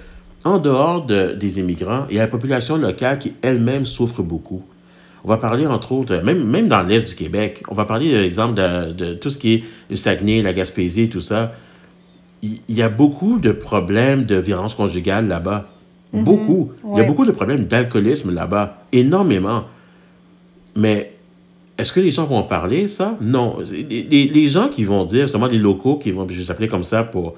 [0.45, 4.63] en dehors de- des immigrants, il y a la population locale qui elle-même souffre beaucoup.
[5.25, 8.21] On va parler, entre autres, même, même dans l'Est du Québec, on va parler, par
[8.23, 11.53] exemple, de, de tout ce qui est le Saguenay, la Gaspésie, tout ça.
[12.43, 15.69] Il il y a beaucoup de problèmes de violence conjugale là-bas.
[16.13, 16.73] Beaucoup.
[16.93, 18.83] Il y a beaucoup de problèmes d'alcoolisme là-bas.
[18.93, 19.65] Énormément.
[20.75, 21.12] Mais
[21.79, 23.17] est-ce que les gens vont parler, ça?
[23.21, 23.59] Non.
[23.71, 26.85] Les, les- gens qui vont dire, justement, les locaux qui vont, je vais s'appeler comme
[26.85, 27.35] ça pour,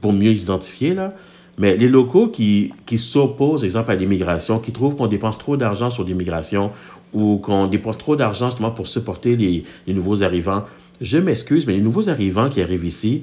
[0.00, 1.14] pour mieux les identifier, là,
[1.58, 5.90] mais les locaux qui, qui s'opposent, exemple, à l'immigration, qui trouvent qu'on dépense trop d'argent
[5.90, 6.70] sur l'immigration
[7.12, 10.64] ou qu'on dépense trop d'argent justement pour supporter les, les nouveaux arrivants,
[11.00, 13.22] je m'excuse, mais les nouveaux arrivants qui arrivent ici,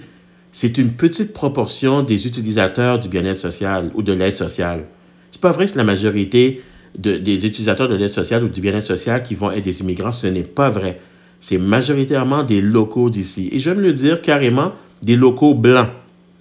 [0.51, 4.85] c'est une petite proportion des utilisateurs du bien-être social ou de l'aide sociale.
[5.31, 6.61] C'est pas vrai que c'est la majorité
[6.97, 10.11] de- des utilisateurs de l'aide sociale ou du bien-être social qui vont être des immigrants.
[10.11, 10.99] Ce n'est pas vrai.
[11.39, 13.49] C'est majoritairement des locaux d'ici.
[13.51, 14.73] Et je vais me le dire carrément,
[15.03, 15.89] des locaux blancs.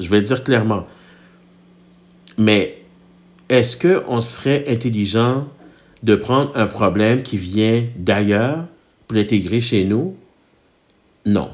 [0.01, 0.87] Je vais le dire clairement.
[2.39, 2.79] Mais
[3.49, 5.47] est-ce qu'on serait intelligent
[6.03, 8.65] de prendre un problème qui vient d'ailleurs
[9.07, 10.17] pour l'intégrer chez nous?
[11.25, 11.51] Non.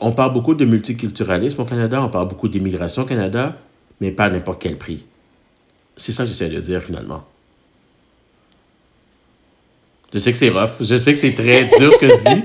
[0.00, 3.58] On parle beaucoup de multiculturalisme au Canada, on parle beaucoup d'immigration au Canada,
[4.00, 5.04] mais pas à n'importe quel prix.
[5.96, 7.24] C'est ça que j'essaie de dire finalement.
[10.12, 12.42] Je sais que c'est rough, je sais que c'est très dur que je dis,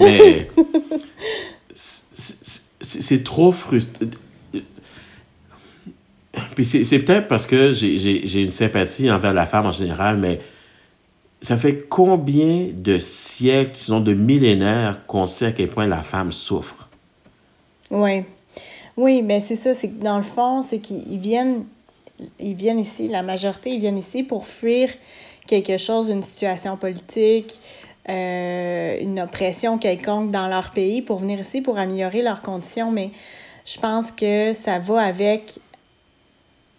[0.00, 0.48] mais
[2.80, 4.06] c'est- trop frustrant.
[6.54, 10.40] Puis c'est peut-être parce que j'ai- une sympathie envers la femme en général, mais
[11.40, 16.32] ça fait combien de siècles, sinon de millénaires, qu'on sait à quel point la femme
[16.32, 16.88] souffre?
[17.90, 18.22] Oui.
[18.96, 21.64] Oui, ben c'est ça, c'est que dans le fond, c'est qu'ils viennent,
[22.40, 24.88] ils viennent ici, la majorité, ils viennent ici pour fuir
[25.48, 27.58] quelque chose, une situation politique,
[28.08, 32.92] euh, une oppression quelconque dans leur pays, pour venir ici pour améliorer leurs conditions.
[32.92, 33.10] Mais
[33.66, 35.58] je pense que ça va avec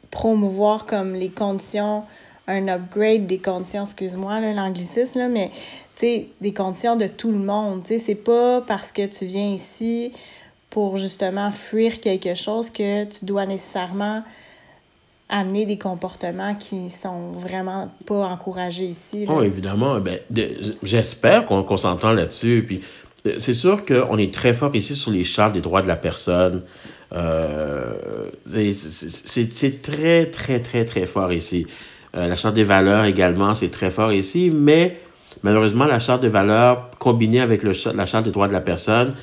[0.10, 2.04] promouvoir comme les conditions,
[2.48, 5.52] un upgrade des conditions, excuse-moi, l'anglicisme, mais
[6.02, 7.84] des conditions de tout le monde.
[7.86, 10.14] C'est pas parce que tu viens ici
[10.70, 14.24] pour justement fuir quelque chose que tu dois nécessairement
[15.30, 19.26] amener des comportements qui sont vraiment pas encouragés ici.
[19.30, 20.00] Oh, évidemment.
[20.00, 20.20] Ben,
[20.82, 22.66] J'espère qu'on s'entend là-dessus.
[22.68, 22.82] Puis
[23.28, 25.96] euh, c'est sûr qu'on est très fort ici sur les chartes des droits de la
[25.96, 26.64] personne.
[27.14, 31.68] Euh, c'est très, très, très, très fort ici.
[32.16, 35.00] Euh, la charte des valeurs également, c'est très fort ici, mais
[35.44, 39.14] malheureusement, la charte des valeurs combinée avec le, la charte des droits de la personne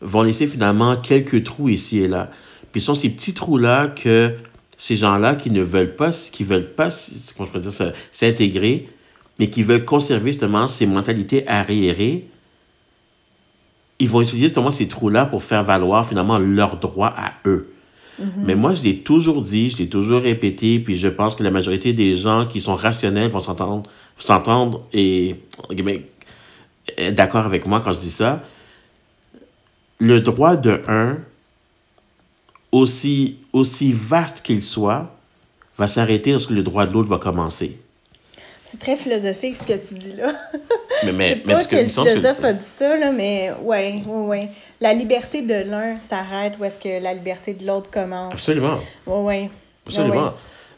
[0.00, 2.30] vont laisser finalement quelques trous ici et là.
[2.70, 4.32] Puis ce sont ces petits trous-là que
[4.76, 6.90] ces gens-là qui ne veulent pas, qui veulent pas,
[7.36, 8.88] comment je dire, s'intégrer,
[9.38, 12.26] mais qui veulent conserver justement ces mentalités arriérées,
[13.98, 17.72] ils vont utiliser justement ces trous-là pour faire valoir finalement leurs droits à eux.
[18.20, 18.26] Mm-hmm.
[18.44, 21.50] Mais moi, je l'ai toujours dit, je l'ai toujours répété, puis je pense que la
[21.50, 25.36] majorité des gens qui sont rationnels vont s'entendre, s'entendre et
[27.12, 28.42] d'accord avec moi quand je dis ça.
[29.98, 31.16] Le droit de un,
[32.72, 35.10] aussi, aussi vaste qu'il soit,
[35.78, 37.78] va s'arrêter lorsque le droit de l'autre va commencer.
[38.64, 40.34] C'est très philosophique ce que tu dis là.
[41.04, 44.48] Mais, mais, Je sais pas quel philosophe a dit ça, là, mais ouais, ouais, ouais.
[44.80, 48.32] La liberté de l'un s'arrête où est-ce que la liberté de l'autre commence.
[48.32, 48.78] Absolument.
[49.06, 49.50] Ouais, ouais.
[49.86, 50.32] Absolument.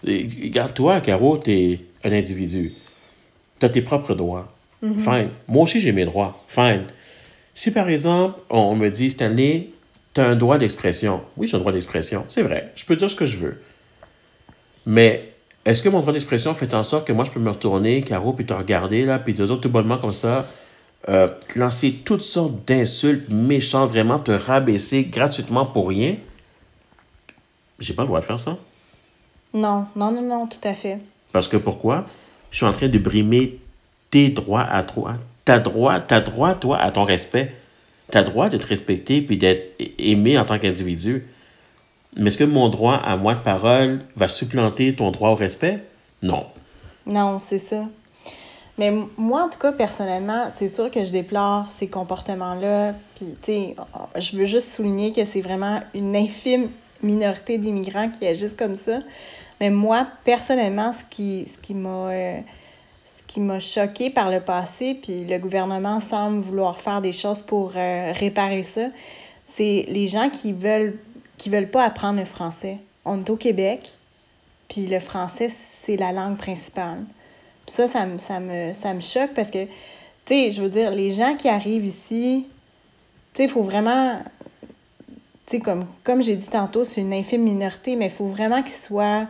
[0.05, 2.75] Regarde, toi, Caro, tu es un individu.
[3.61, 4.53] Tu as tes propres droits.
[4.83, 4.99] Mm-hmm.
[4.99, 5.29] Fine.
[5.47, 6.45] Moi aussi, j'ai mes droits.
[6.49, 6.87] Fine.
[7.55, 9.69] Si par exemple, on me dit, Stanley,
[10.19, 11.23] tu as un droit d'expression.
[11.37, 12.27] Oui, j'ai un droit d'expression.
[12.29, 12.73] C'est vrai.
[12.75, 13.63] Je peux dire ce que je veux.
[14.85, 15.33] Mais
[15.65, 18.33] est-ce que mon droit d'expression fait en sorte que moi, je peux me retourner, Caro,
[18.33, 20.49] puis te regarder, là, puis te autres, tout bonnement comme ça,
[21.09, 26.17] euh, lancer toutes sortes d'insultes méchantes, vraiment te rabaisser gratuitement pour rien?
[27.79, 28.57] J'ai pas le droit de faire ça.
[29.55, 30.99] Non, non, non, non, tout à fait.
[31.31, 32.07] Parce que pourquoi?
[32.51, 33.61] Je suis en train de brimer
[34.11, 35.15] tes droits à toi.
[35.45, 37.55] T'as droit, t'as droit, toi, à ton respect.
[38.11, 41.27] T'as droit d'être respecté puis d'être aimé en tant qu'individu.
[42.17, 45.85] Mais est-ce que mon droit à moi de parole va supplanter ton droit au respect?
[46.23, 46.47] Non.
[47.07, 47.85] Non, c'est ça.
[48.79, 52.95] Mais moi, en tout cas, personnellement, c'est sûr que je déplore ces comportements-là.
[53.17, 53.77] Puis, tu sais,
[54.17, 56.71] je veux juste souligner que c'est vraiment une infime
[57.03, 59.01] minorité d'immigrants qui agissent comme ça.
[59.61, 62.11] Mais moi, personnellement, ce qui, ce qui m'a...
[62.11, 62.39] Euh,
[63.39, 67.73] qui m'a choqué par le passé, puis le gouvernement semble vouloir faire des choses pour
[67.77, 68.89] euh, réparer ça,
[69.45, 70.99] c'est les gens qui veulent
[71.37, 72.79] qui veulent pas apprendre le français.
[73.05, 73.91] On est au Québec,
[74.69, 77.05] puis le français, c'est la langue principale.
[77.69, 79.71] ça, ça me, ça, me, ça me choque parce que, tu
[80.27, 82.49] sais, je veux dire, les gens qui arrivent ici,
[83.35, 84.19] tu sais, il faut vraiment,
[85.47, 88.65] tu sais, comme, comme j'ai dit tantôt, c'est une infime minorité, mais il faut vraiment
[88.65, 89.29] qu'ils soient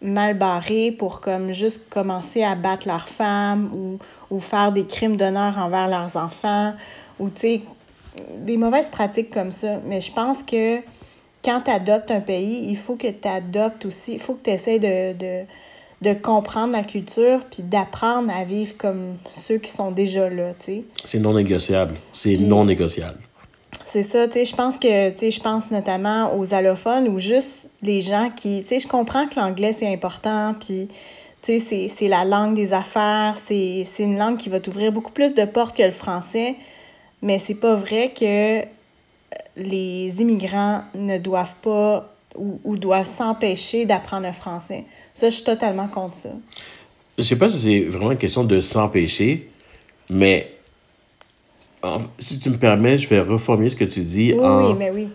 [0.00, 3.98] mal barrés pour comme juste commencer à battre leurs femmes ou,
[4.34, 6.74] ou faire des crimes d'honneur envers leurs enfants
[7.18, 7.60] ou, tu sais,
[8.38, 9.80] des mauvaises pratiques comme ça.
[9.86, 10.78] Mais je pense que
[11.44, 14.50] quand tu adoptes un pays, il faut que tu adoptes aussi, il faut que tu
[14.50, 15.44] essaies de, de,
[16.02, 20.64] de, comprendre la culture puis d'apprendre à vivre comme ceux qui sont déjà là, tu
[20.66, 20.84] sais.
[21.04, 21.94] C'est non négociable.
[22.12, 23.18] C'est non négociable.
[23.90, 27.18] C'est ça, tu sais, je pense que, tu sais, je pense notamment aux allophones ou
[27.18, 30.88] juste les gens qui, tu sais, je comprends que l'anglais, c'est important, puis,
[31.40, 35.34] tu sais, c'est la langue des affaires, c'est une langue qui va t'ouvrir beaucoup plus
[35.34, 36.56] de portes que le français,
[37.22, 38.60] mais c'est pas vrai que
[39.56, 44.84] les immigrants ne doivent pas ou, doivent s'empêcher d'apprendre le français.
[45.14, 46.28] Ça, je suis totalement contre ça.
[47.16, 49.48] Je sais pas si c'est vraiment une question de s'empêcher,
[50.10, 50.50] mais
[52.18, 54.32] si tu me permets, je vais reformuler ce que tu dis.
[54.32, 55.08] Oui, en, oui, mais oui.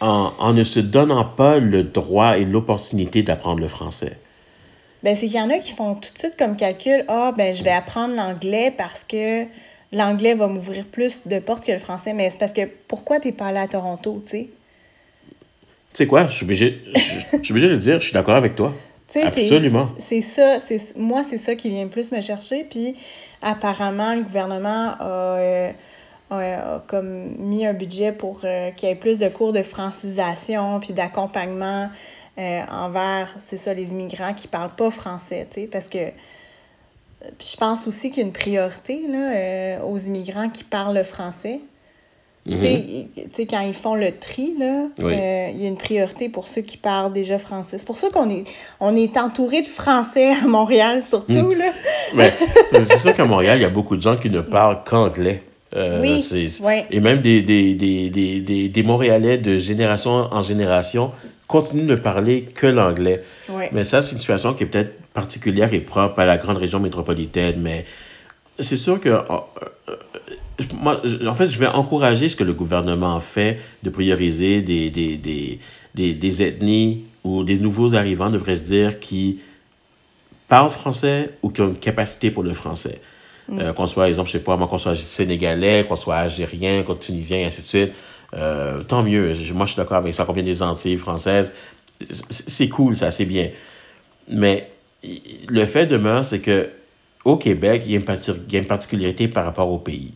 [0.00, 4.18] En, en, ne se donnant pas le droit et l'opportunité d'apprendre le français.
[5.02, 7.54] Ben, c'est qu'il y en a qui font tout de suite comme calcul, ah, ben,
[7.54, 9.44] je vais apprendre l'anglais parce que
[9.92, 12.12] l'anglais va m'ouvrir plus de portes que le français.
[12.12, 14.48] Mais c'est parce que pourquoi t'es pas allé à Toronto, tu sais?
[15.92, 16.26] Tu sais quoi?
[16.28, 16.82] Je suis obligé,
[17.32, 18.72] obligé de le dire, je suis d'accord avec toi.
[19.14, 19.88] Absolument.
[19.98, 20.58] C'est ça,
[20.96, 22.64] moi, c'est ça qui vient plus me chercher.
[22.64, 22.94] Puis
[23.42, 25.70] apparemment, le gouvernement a, euh,
[26.86, 30.92] comme mis un budget pour euh, qu'il y ait plus de cours de francisation puis
[30.92, 31.88] d'accompagnement
[32.38, 35.98] euh, envers, c'est ça, les immigrants qui parlent pas français, tu sais, parce que
[37.38, 41.02] je pense aussi qu'il y a une priorité là, euh, aux immigrants qui parlent le
[41.02, 41.60] français.
[42.46, 46.62] Tu sais, quand ils font le tri, là, il y a une priorité pour ceux
[46.62, 47.78] qui parlent déjà français.
[47.78, 48.44] C'est pour ça qu'on est,
[48.80, 51.32] on est entouré de Français à Montréal, surtout.
[51.32, 51.58] Mm.
[51.58, 51.72] Là.
[52.14, 52.32] Mais
[52.72, 55.42] c'est sûr qu'à Montréal, il y a beaucoup de gens qui ne parlent qu'anglais.
[55.76, 56.22] Euh, oui,
[56.90, 61.12] Et même des, des, des, des, des Montréalais de génération en génération
[61.46, 63.22] continuent de parler que l'anglais.
[63.72, 66.80] Mais ça, c'est une situation qui est peut-être particulière et propre à la grande région
[66.80, 67.60] métropolitaine.
[67.60, 67.84] Mais
[68.58, 73.18] c'est sûr que euh, euh, moi, en fait, je vais encourager ce que le gouvernement
[73.20, 75.58] fait de prioriser des, des, des,
[75.94, 79.40] des, des ethnies ou des nouveaux arrivants, devrait se dire, qui
[80.48, 83.00] parlent français ou qui ont une capacité pour le français.
[83.58, 86.92] Euh, qu'on soit, exemple, je sais pas, moi, qu'on soit sénégalais, qu'on soit algérien, qu'on
[86.92, 87.92] soit tunisien, et ainsi de suite.
[88.34, 89.34] Euh, tant mieux.
[89.52, 91.54] Moi, je suis d'accord avec ça, qu'on vient des Antilles françaises.
[92.30, 93.50] C'est cool, ça, c'est bien.
[94.28, 94.70] Mais
[95.48, 96.68] le fait demeure, c'est que
[97.24, 98.04] au Québec, il y, a une
[98.48, 100.14] il une particularité par rapport au pays.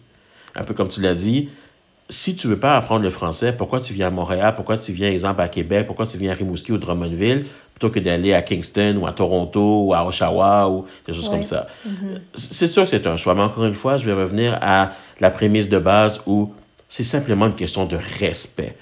[0.54, 1.48] Un peu comme tu l'as dit,
[2.08, 5.10] si tu veux pas apprendre le français, pourquoi tu viens à Montréal, pourquoi tu viens,
[5.10, 8.98] exemple, à Québec, pourquoi tu viens à Rimouski ou Drummondville, plutôt que d'aller à Kingston
[9.00, 11.66] ou à Toronto ou à Oshawa ou des choses comme ça.
[11.86, 12.20] Mm-hmm.
[12.34, 15.30] C'est sûr que c'est un choix, mais encore une fois, je vais revenir à la
[15.30, 16.52] prémisse de base où
[16.88, 18.76] c'est simplement une question de respect.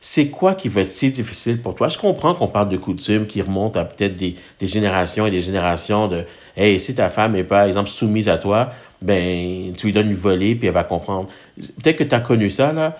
[0.00, 1.88] C'est quoi qui va être si difficile pour toi?
[1.88, 5.40] Je comprends qu'on parle de coutumes qui remontent à peut-être des, des, générations et des
[5.40, 6.24] générations de
[6.56, 10.16] Hey, si ta femme est par exemple soumise à toi, ben tu lui donnes une
[10.16, 11.28] volée puis elle va comprendre.
[11.56, 12.98] Peut-être que tu as connu ça, là,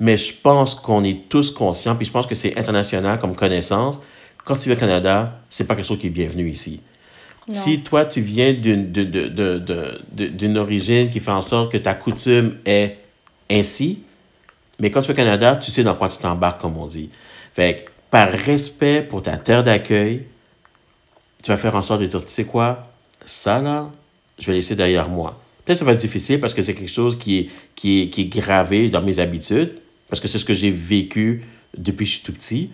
[0.00, 4.00] mais je pense qu'on est tous conscients, puis je pense que c'est international comme connaissance.
[4.44, 6.80] Quand tu viens au Canada, c'est pas quelque chose qui est bienvenu ici.
[7.48, 7.54] Non.
[7.54, 12.98] Si toi, tu viens d'une origine qui fait en sorte que ta coutume est
[13.50, 14.00] ainsi,
[14.78, 17.10] mais quand tu es au Canada, tu sais dans quoi tu t'embarques, comme on dit.
[17.54, 20.24] Fait que, par respect pour ta terre d'accueil,
[21.42, 22.90] tu vas faire en sorte de dire, tu sais quoi,
[23.26, 23.90] ça là,
[24.38, 25.40] je vais laisser derrière moi.
[25.64, 28.08] Peut-être que ça va être difficile parce que c'est quelque chose qui est, qui, est,
[28.08, 29.78] qui est gravé dans mes habitudes,
[30.08, 31.44] parce que c'est ce que j'ai vécu
[31.76, 32.70] depuis que je suis tout petit.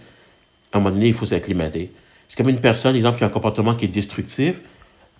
[0.72, 1.92] À un moment donné, il faut s'acclimater.
[2.28, 4.60] C'est comme une personne, exemple, qui a un comportement qui est destructif.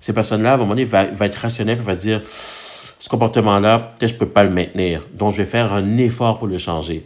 [0.00, 3.94] Ces personnes-là, à un moment donné, va, va être rationnelle, va se dire, ce comportement-là,
[3.98, 5.06] peut-être je peux pas le maintenir.
[5.12, 7.04] Donc, je vais faire un effort pour le changer.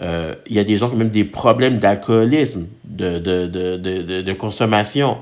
[0.00, 4.22] Euh, il y a des gens qui ont même des problèmes d'alcoolisme, de, de, de,
[4.22, 5.18] de consommation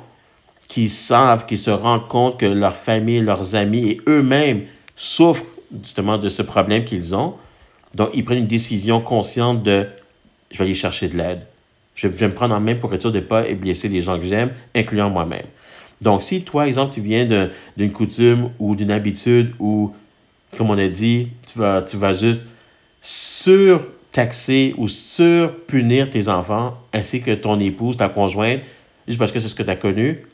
[0.68, 4.62] qui savent, qui se rendent compte que leur famille, leurs amis et eux-mêmes
[4.96, 5.44] souffrent
[5.82, 7.34] justement de ce problème qu'ils ont.
[7.94, 9.86] Donc, ils prennent une décision consciente de
[10.50, 11.46] je vais aller chercher de l'aide.
[12.00, 14.18] Je vais me prendre en main pour être sûr de ne pas blesser les gens
[14.18, 15.44] que j'aime, incluant moi-même.
[16.00, 19.92] Donc, si toi, exemple, tu viens d'une coutume ou d'une habitude ou,
[20.56, 22.46] comme on a dit, tu vas, tu vas juste
[23.02, 28.60] surtaxer ou surpunir tes enfants ainsi que ton épouse, ta conjointe,
[29.06, 30.24] juste parce que c'est ce que tu as connu,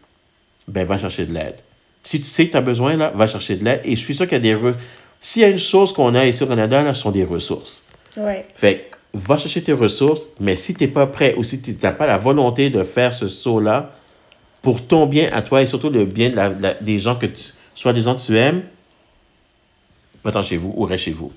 [0.69, 1.57] ben va chercher de l'aide.
[2.05, 3.81] Si tu sais que tu as besoin, là, va chercher de l'aide.
[3.83, 4.73] Et je suis sûr qu'il y a des...
[5.21, 7.89] S'il y a une chose qu'on a ici au Canada, là, ce sont des ressources.
[8.17, 8.47] Ouais.
[8.55, 11.93] Fait va chercher tes ressources, mais si tu n'es pas prêt ou si tu n'as
[11.93, 13.93] pas la volonté de faire ce saut-là,
[14.63, 17.53] pour ton bien à toi et surtout le bien de la, des gens que tu,
[17.75, 18.63] soit des gens que tu aimes,
[20.25, 21.33] va-t'en chez vous ou reste chez vous.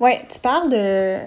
[0.00, 1.18] Oui, tu parles de,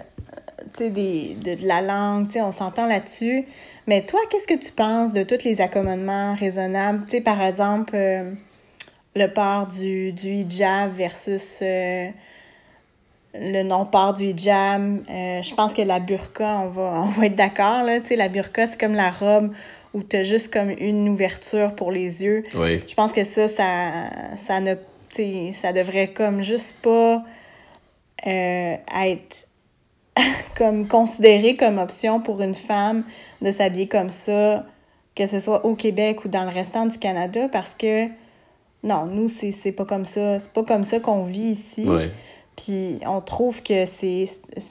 [0.79, 3.45] des, de, la langue, on s'entend là-dessus.
[3.87, 7.03] Mais toi, qu'est-ce que tu penses de tous les accommodements raisonnables?
[7.23, 8.31] Par exemple, euh,
[9.15, 12.09] le port du, du hijab versus euh,
[13.33, 15.03] le non-port du hijab.
[15.09, 17.99] Euh, je pense que la burqa, on va, on va être d'accord, là.
[17.99, 19.53] Tu sais, la burqa, c'est comme la robe
[19.93, 22.43] où tu as juste comme une ouverture pour les yeux.
[22.55, 22.81] Oui.
[22.87, 24.75] Je pense que ça, ça, ça ne...
[25.51, 27.23] ça devrait comme juste pas
[28.23, 29.47] être
[30.57, 33.03] comme considéré comme option pour une femme
[33.41, 34.65] de s'habiller comme ça,
[35.15, 38.07] que ce soit au Québec ou dans le restant du Canada, parce que
[38.83, 40.39] non, nous, c'est pas comme ça.
[40.39, 41.87] C'est pas comme ça qu'on vit ici.
[42.55, 44.27] Puis on trouve que c'est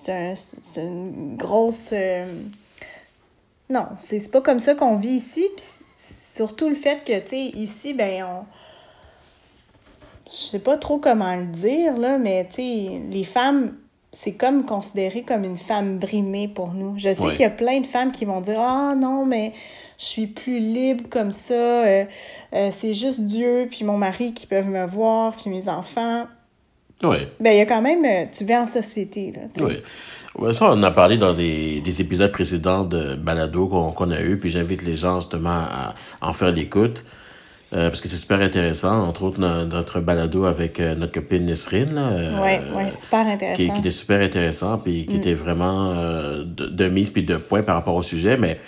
[0.08, 0.34] un,
[0.76, 1.90] une grosse.
[1.92, 2.24] Euh...
[3.68, 5.46] Non, c'est pas comme ça qu'on vit ici.
[5.56, 5.64] Puis
[6.34, 8.44] surtout le fait que, tu sais, ici, ben, on.
[10.30, 13.74] Je sais pas trop comment le dire, là, mais, tu sais, les femmes
[14.12, 16.98] c'est comme considéré comme une femme brimée pour nous.
[16.98, 17.30] Je sais Ouais.
[17.34, 19.52] qu'il y a plein de femmes qui vont dire Ah non, mais
[19.98, 22.04] je suis plus libre comme ça, euh,
[22.54, 26.26] euh, c'est juste Dieu, puis mon mari qui peuvent me voir, puis mes enfants.
[27.02, 27.16] Oui.
[27.40, 29.64] Ben, il y a quand même, euh, tu vis en société, là.
[29.64, 29.78] Oui.
[30.38, 34.10] Ouais, ça, on en a parlé dans des, des épisodes précédents de Balado qu'on qu'on
[34.10, 37.04] a eu, puis j'invite les gens justement à en faire l'écoute.
[37.72, 41.46] euh, parce que c'est super intéressant, entre autres no- notre balado avec euh, notre copine
[41.46, 43.62] Nesrine, là, euh, Ouais, ouais, super intéressant.
[43.62, 45.18] qui, qui était super intéressant, puis qui Mm.
[45.18, 48.36] était vraiment euh, de, de mise puis de point par rapport au sujet.
[48.36, 48.58] Mais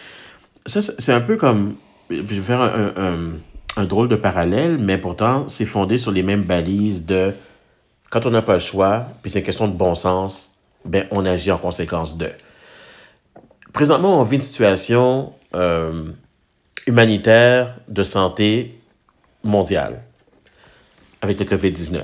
[0.66, 1.74] ça, c'est c'est un peu comme.
[2.10, 3.32] Je vais faire un, un, un-
[3.76, 7.32] un drôle de parallèle, mais pourtant, c'est fondé sur les mêmes balises de
[8.12, 11.24] quand on n'a pas le choix, puis c'est une question de bon sens, ben on
[11.24, 12.28] agit en conséquence de.
[13.72, 16.10] Présentement, on vit une situation euh,
[16.86, 18.78] humanitaire de santé
[19.42, 20.02] mondiale
[21.22, 22.02] avec le COVID-19.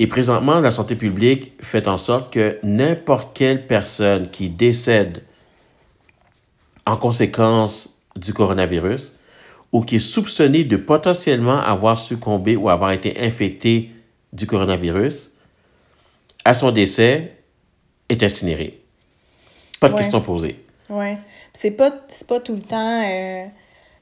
[0.00, 5.22] Et présentement, la santé publique fait en sorte que n'importe quelle personne qui décède
[6.86, 9.16] en conséquence du coronavirus
[9.70, 13.92] ou qui est soupçonnée de potentiellement avoir succombé ou avoir été infecté
[14.32, 15.32] du coronavirus,
[16.44, 17.32] à son décès,
[18.08, 18.80] est incinérée.
[19.80, 20.00] Pas de Ouais.
[20.00, 20.62] question posée.
[20.90, 21.14] Oui.
[21.52, 21.92] C'est pas,
[22.28, 23.02] pas tout le temps.
[23.04, 23.44] euh,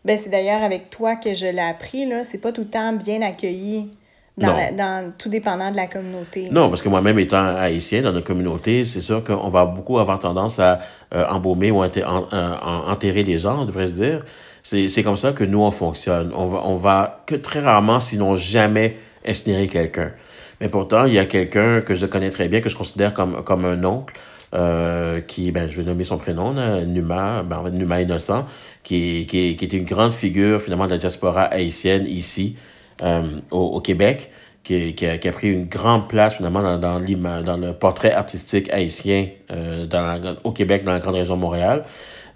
[0.05, 2.23] Ben, c'est d'ailleurs avec toi que je l'ai appris, là.
[2.23, 3.91] C'est pas tout le temps bien accueilli,
[4.39, 6.49] dans la- dans, tout dépendant de la communauté.
[6.53, 10.21] Non, parce que moi-même étant haïtien dans notre communauté, c'est sûr qu'on va beaucoup avoir
[10.21, 10.79] tendance à
[11.13, 14.25] euh, embaumer ou enterrer, en- en- enterrer les gens, on devrait se dire.
[14.63, 16.33] C'est c'est comme ça que nous, on fonctionne.
[16.37, 18.97] On va, on va que très rarement, sinon jamais,
[19.27, 20.13] incinérer quelqu'un.
[20.61, 23.43] Mais pourtant, il y a quelqu'un que je connais très bien, que je considère comme,
[23.45, 24.15] comme un oncle,
[24.55, 26.55] euh, qui, ben, je vais nommer son prénom,
[26.87, 28.47] Numa, ben, Numa Innocent,
[28.83, 32.57] qui, qui, est une grande figure, finalement, de la diaspora haïtienne ici,
[33.03, 34.31] euh, au, au Québec,
[34.63, 39.29] qui, qui, a, pris une grande place, finalement, dans, dans, dans le portrait artistique haïtien
[39.51, 41.85] euh, dans au Québec, dans la grande région de Montréal.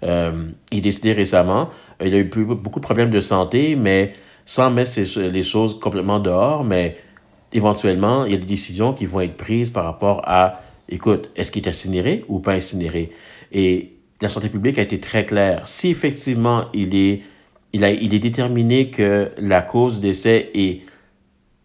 [0.03, 1.69] Il est décédé récemment.
[2.03, 4.13] Il a eu beaucoup de problèmes de santé, mais
[4.45, 6.97] sans mettre les choses complètement dehors, mais
[7.53, 11.51] éventuellement, il y a des décisions qui vont être prises par rapport à, écoute, est-ce
[11.51, 13.11] qu'il est incinéré ou pas incinéré?
[13.51, 15.67] Et la santé publique a été très claire.
[15.67, 17.23] Si effectivement il est,
[17.73, 20.81] il a, il est déterminé que la cause du décès est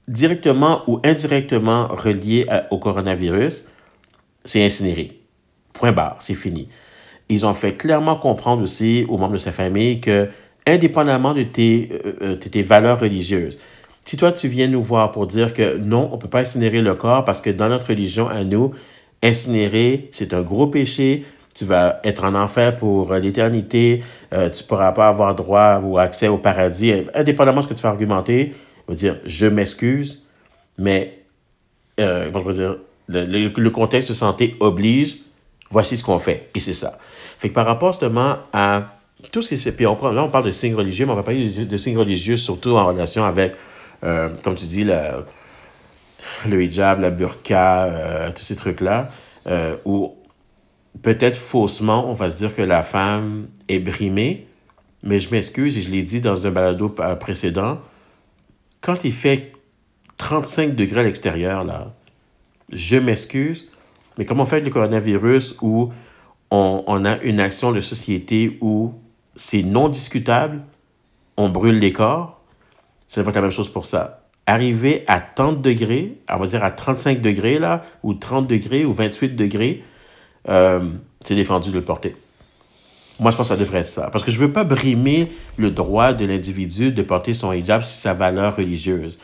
[0.08, 3.68] directement ou indirectement reliée au coronavirus,
[4.44, 5.20] c'est incinéré.
[5.72, 6.68] Point barre, c'est fini.
[7.28, 10.28] Ils ont fait clairement comprendre aussi aux membres de sa famille que,
[10.66, 13.58] indépendamment de tes, euh, euh, tes valeurs religieuses,
[14.04, 16.82] si toi tu viens nous voir pour dire que non, on ne peut pas incinérer
[16.82, 18.72] le corps parce que dans notre religion à nous,
[19.22, 24.66] incinérer, c'est un gros péché, tu vas être en enfer pour euh, l'éternité, tu ne
[24.68, 28.54] pourras pas avoir droit ou accès au paradis, indépendamment de ce que tu vas argumenter,
[28.86, 30.22] je veux dire, je m'excuse,
[30.78, 31.16] mais
[31.98, 32.76] euh, je dire,
[33.08, 35.18] le contexte de santé oblige,
[35.70, 36.50] voici ce qu'on fait.
[36.54, 36.98] Et c'est ça.
[37.38, 38.95] Fait que par rapport justement à
[39.30, 39.72] tout ce qui s'est.
[39.72, 42.36] Puis là, on parle de signes religieux, mais on va parler de, de signes religieux
[42.36, 43.54] surtout en relation avec,
[44.04, 44.96] euh, comme tu dis, le,
[46.48, 49.10] le hijab, la burqa, euh, tous ces trucs-là,
[49.46, 50.14] euh, où
[51.02, 54.46] peut-être faussement, on va se dire que la femme est brimée,
[55.02, 56.88] mais je m'excuse et je l'ai dit dans un balado
[57.20, 57.78] précédent,
[58.80, 59.52] quand il fait
[60.16, 61.92] 35 degrés à l'extérieur, là,
[62.72, 63.68] je m'excuse,
[64.18, 65.92] mais comme on fait le coronavirus où
[66.50, 68.94] on, on a une action de société où
[69.36, 70.62] c'est non discutable,
[71.36, 72.40] on brûle les corps,
[73.14, 74.22] être la même chose pour ça.
[74.46, 78.92] Arriver à 30 degrés, on va dire à 35 degrés, là, ou 30 degrés, ou
[78.92, 79.82] 28 degrés,
[80.48, 80.80] euh,
[81.24, 82.14] c'est défendu de le porter.
[83.18, 84.10] Moi, je pense que ça devrait être ça.
[84.10, 87.82] Parce que je ne veux pas brimer le droit de l'individu de porter son hijab
[87.82, 89.18] si c'est sa valeur religieuse.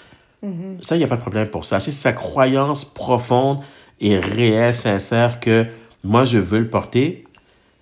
[0.80, 1.78] Ça, il n'y a pas de problème pour ça.
[1.78, 3.60] Si c'est sa croyance profonde
[4.00, 5.66] et réelle, sincère que
[6.02, 7.24] moi, je veux le porter,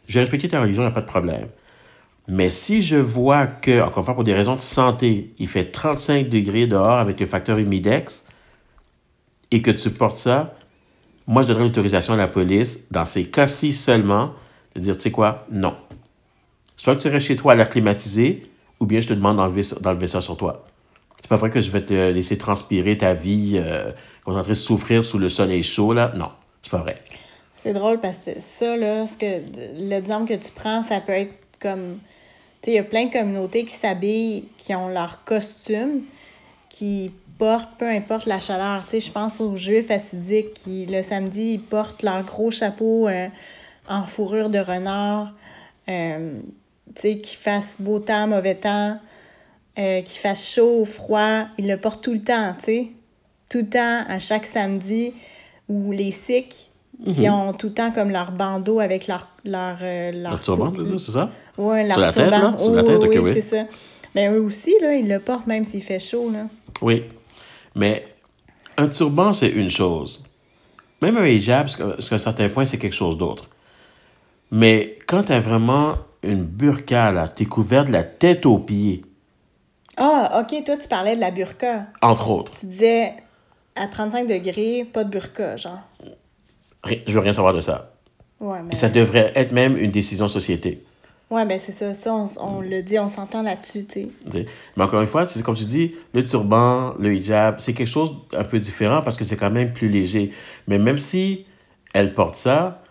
[0.09, 1.47] je vais respecter ta religion, il n'y a pas de problème.
[2.29, 5.67] Mais si je vois que, encore une fois, pour des raisons de santé, il fait
[5.67, 8.25] 35 degrés dehors avec le facteur humidex
[9.51, 10.55] et que tu portes ça,
[11.27, 14.33] moi, je donnerai l'autorisation à la police, dans ces cas-ci seulement,
[14.75, 15.75] de dire, tu sais quoi, non.
[16.77, 18.51] Soit que tu restes chez toi à l'air climatisé,
[18.81, 20.67] ou bien je te demande d'enlever d'enlever ça sur toi.
[21.21, 23.93] C'est pas vrai que je vais te laisser transpirer ta vie, euh,
[24.25, 26.13] qu'on est souffrir sous le soleil chaud, là.
[26.17, 26.31] Non,
[26.63, 26.97] c'est pas vrai.
[27.55, 29.43] C'est drôle parce que ça, là, ce que,
[29.77, 31.99] l'exemple que tu prends, ça peut être comme.
[32.67, 36.03] Il y a plein de communautés qui s'habillent, qui ont leur costume,
[36.69, 38.85] qui portent, peu importe la chaleur.
[38.93, 43.29] Je pense aux Juifs assidiques qui, le samedi, ils portent leur gros chapeau euh,
[43.89, 45.33] en fourrure de renard.
[45.89, 46.39] Euh,
[47.01, 47.19] tu
[47.79, 48.99] beau temps, mauvais temps,
[49.79, 52.55] euh, qu'il fasse chaud ou froid, ils le portent tout le temps.
[53.49, 55.15] Tout le temps, à chaque samedi,
[55.69, 56.70] ou les Sikhs,
[57.09, 59.29] qui ont tout le temps comme leur bandeau avec leur...
[59.45, 61.31] leur, euh, leur Le turban, cou- tu veux dire, c'est ça?
[61.59, 62.53] Ouais, leur Sur la tête, turban.
[62.53, 62.59] là?
[62.59, 63.33] Sur la Oui, tête, oui, ok, oui, oui.
[63.35, 63.65] c'est ça.
[64.15, 66.47] Mais eux aussi, là, ils le portent même s'il fait chaud, là.
[66.83, 67.05] Oui.
[67.75, 68.05] Mais
[68.77, 70.25] un turban, c'est une chose.
[71.03, 73.49] Même un hijab, jusqu'à jusqu'à un certain point, c'est quelque chose d'autre.
[74.51, 78.59] Mais quand tu as vraiment une burqa, là, tu es couvert de la tête aux
[78.59, 79.03] pieds,
[79.97, 81.87] Ah, OK, toi, tu parlais de la burqa.
[82.03, 82.53] entre autres.
[82.59, 83.13] Tu disais
[83.77, 85.81] à 35 degrés, pas de burqa, genre.
[86.87, 87.93] Je veux rien savoir de ça.
[88.41, 88.73] Ouais, mais...
[88.73, 90.83] Et ça devrait être même une décision société.
[91.31, 91.95] Ouais, ben c'est ça.
[91.95, 94.47] Ça, on, on le dit, on s'entend là-dessus, tu sais.
[94.77, 98.13] Mais encore une fois, c'est comme tu dis, le turban, le hijab, c'est quelque chose
[98.33, 100.33] un peu différent parce que c'est quand même plus léger.
[100.67, 101.47] Mais même si
[101.93, 102.83] elle porte ça,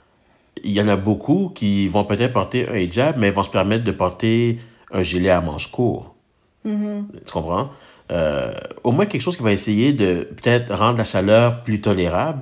[0.64, 3.84] il y en a beaucoup qui vont peut-être porter un hijab, mais vont se permettre
[3.84, 4.60] de porter
[4.92, 6.16] un gilet à manches courts.
[6.64, 6.72] Tu
[7.34, 7.70] comprends?
[8.12, 12.42] Euh, au moins quelque chose qui va essayer de peut-être rendre la chaleur plus tolérable.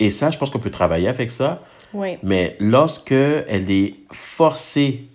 [0.00, 1.62] Et ça, je pense qu'on peut travailler avec ça.
[1.92, 2.16] Oui.
[2.22, 5.06] Mais lorsque elle est forcée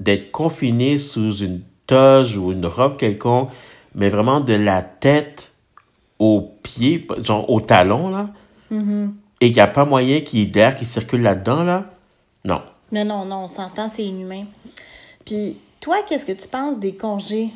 [0.00, 3.50] d'être confinée sous une toge ou une robe quelconque,
[3.94, 5.54] mais vraiment de la tête
[6.18, 8.28] au pied, genre au talon, là,
[8.70, 9.14] Mhm.
[9.40, 11.84] et qu'il n'y a pas moyen qu'il y ait d'air qui circule là-dedans, là,
[12.44, 12.60] non.
[12.92, 14.44] Mais non, non, on s'entend, c'est inhumain.
[15.24, 17.50] Puis, toi, qu'est-ce que tu penses des congés?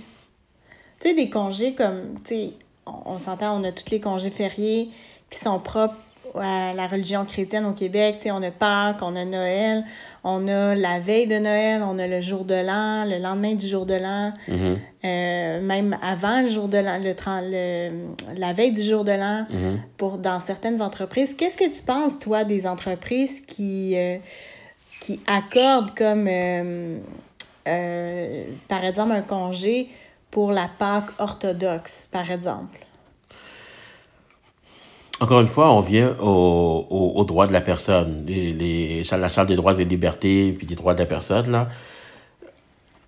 [1.01, 2.51] Tu sais, des congés comme, tu sais,
[2.87, 4.91] on, on s'entend, on a tous les congés fériés
[5.31, 5.97] qui sont propres
[6.41, 8.17] à la religion chrétienne au Québec.
[8.19, 9.85] Tu sais, on a Pâques, on a Noël,
[10.25, 13.67] on a la veille de Noël, on a le jour de l'an, le lendemain du
[13.67, 14.79] jour de l'an, Mhm.
[15.05, 18.09] euh, même avant le jour de l'an, le, 30 le-
[18.39, 19.81] la veille du jour de l'an, Mhm.
[19.97, 21.35] pour dans certaines entreprises.
[21.37, 24.17] Qu'est-ce que tu penses, toi, des entreprises qui, euh,
[25.01, 26.27] qui accordent comme,
[27.67, 29.89] euh, par exemple, un congé
[30.31, 32.79] pour la Pâque orthodoxe, par exemple?
[35.23, 39.29] Encore une fois, on vient au, au, aux droits de la personne, les, les, la
[39.29, 41.69] Charte des droits et libertés, puis des droits de la personne, là.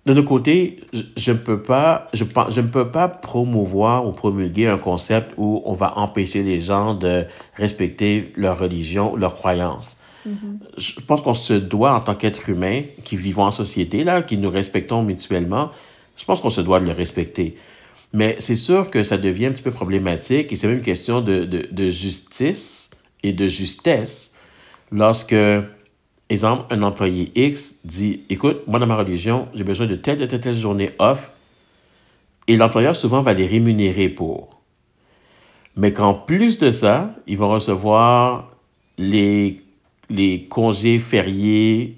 [0.05, 0.81] De notre côté,
[1.17, 5.33] je, ne peux pas, je, pense- je ne peux pas promouvoir ou promulguer un concept
[5.37, 9.97] où on va empêcher les gens de respecter leur religion, leurs croyances.
[10.77, 14.37] Je pense qu'on se doit, en tant qu'être humain, qui vivons en société, là, qui
[14.37, 15.71] nous respectons mutuellement,
[16.17, 17.57] je pense qu'on se doit de le respecter.
[18.13, 21.21] Mais c'est sûr que ça devient un petit peu problématique et c'est même une question
[21.21, 22.89] de, de, de justice
[23.23, 24.33] et de justesse
[24.91, 25.35] lorsque,
[26.29, 30.39] exemple, un employé X dit Écoute, moi dans ma religion, j'ai besoin de telle, telle,
[30.39, 31.31] telle journée off
[32.47, 34.61] et l'employeur souvent va les rémunérer pour.
[35.75, 38.51] Mais qu'en plus de ça, ils vont recevoir
[38.97, 39.61] les,
[40.09, 41.97] les congés fériés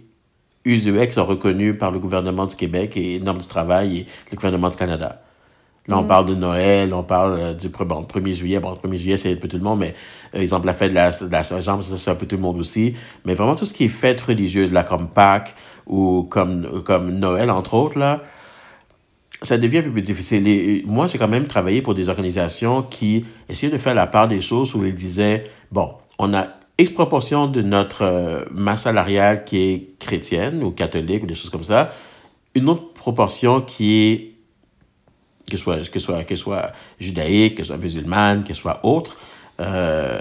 [0.66, 4.36] usuels qui sont reconnus par le gouvernement du Québec et normes du travail et le
[4.36, 5.24] gouvernement du Canada.
[5.88, 8.60] Là, on parle de Noël, on parle euh, du bon, 1er juillet.
[8.60, 9.96] Bon, le 1er juillet, c'est un peu tout le monde, mais
[10.36, 12.42] euh, exemple, la fête de la, de la Saint-Jean, ça, c'est un peu tout le
[12.42, 12.96] monde aussi.
[13.24, 17.50] Mais vraiment, tout ce qui est fête religieuse, là, comme Pâques ou comme, comme Noël,
[17.50, 18.22] entre autres, là,
[19.42, 20.48] ça devient un peu plus difficile.
[20.48, 24.28] Et moi, j'ai quand même travaillé pour des organisations qui essayaient de faire la part
[24.28, 29.46] des choses où ils disaient, bon, on a X proportion de notre euh, masse salariale
[29.46, 31.92] qui est chrétienne ou catholique ou des choses comme ça,
[32.56, 34.37] une autre proportion qui est
[35.50, 38.54] que ce soit, que ce soit, que ce soit judaïque, que ce soit musulmane, que
[38.54, 39.18] ce soit autre.
[39.60, 40.20] Euh,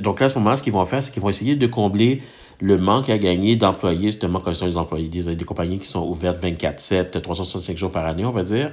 [0.00, 2.22] donc là, à ce moment, ce qu'ils vont faire, c'est qu'ils vont essayer de combler
[2.60, 5.88] le manque à gagner d'employés, justement, quand ils sont les employés, des, des compagnies qui
[5.88, 8.72] sont ouvertes 24-7, 365 jours par année, on va dire.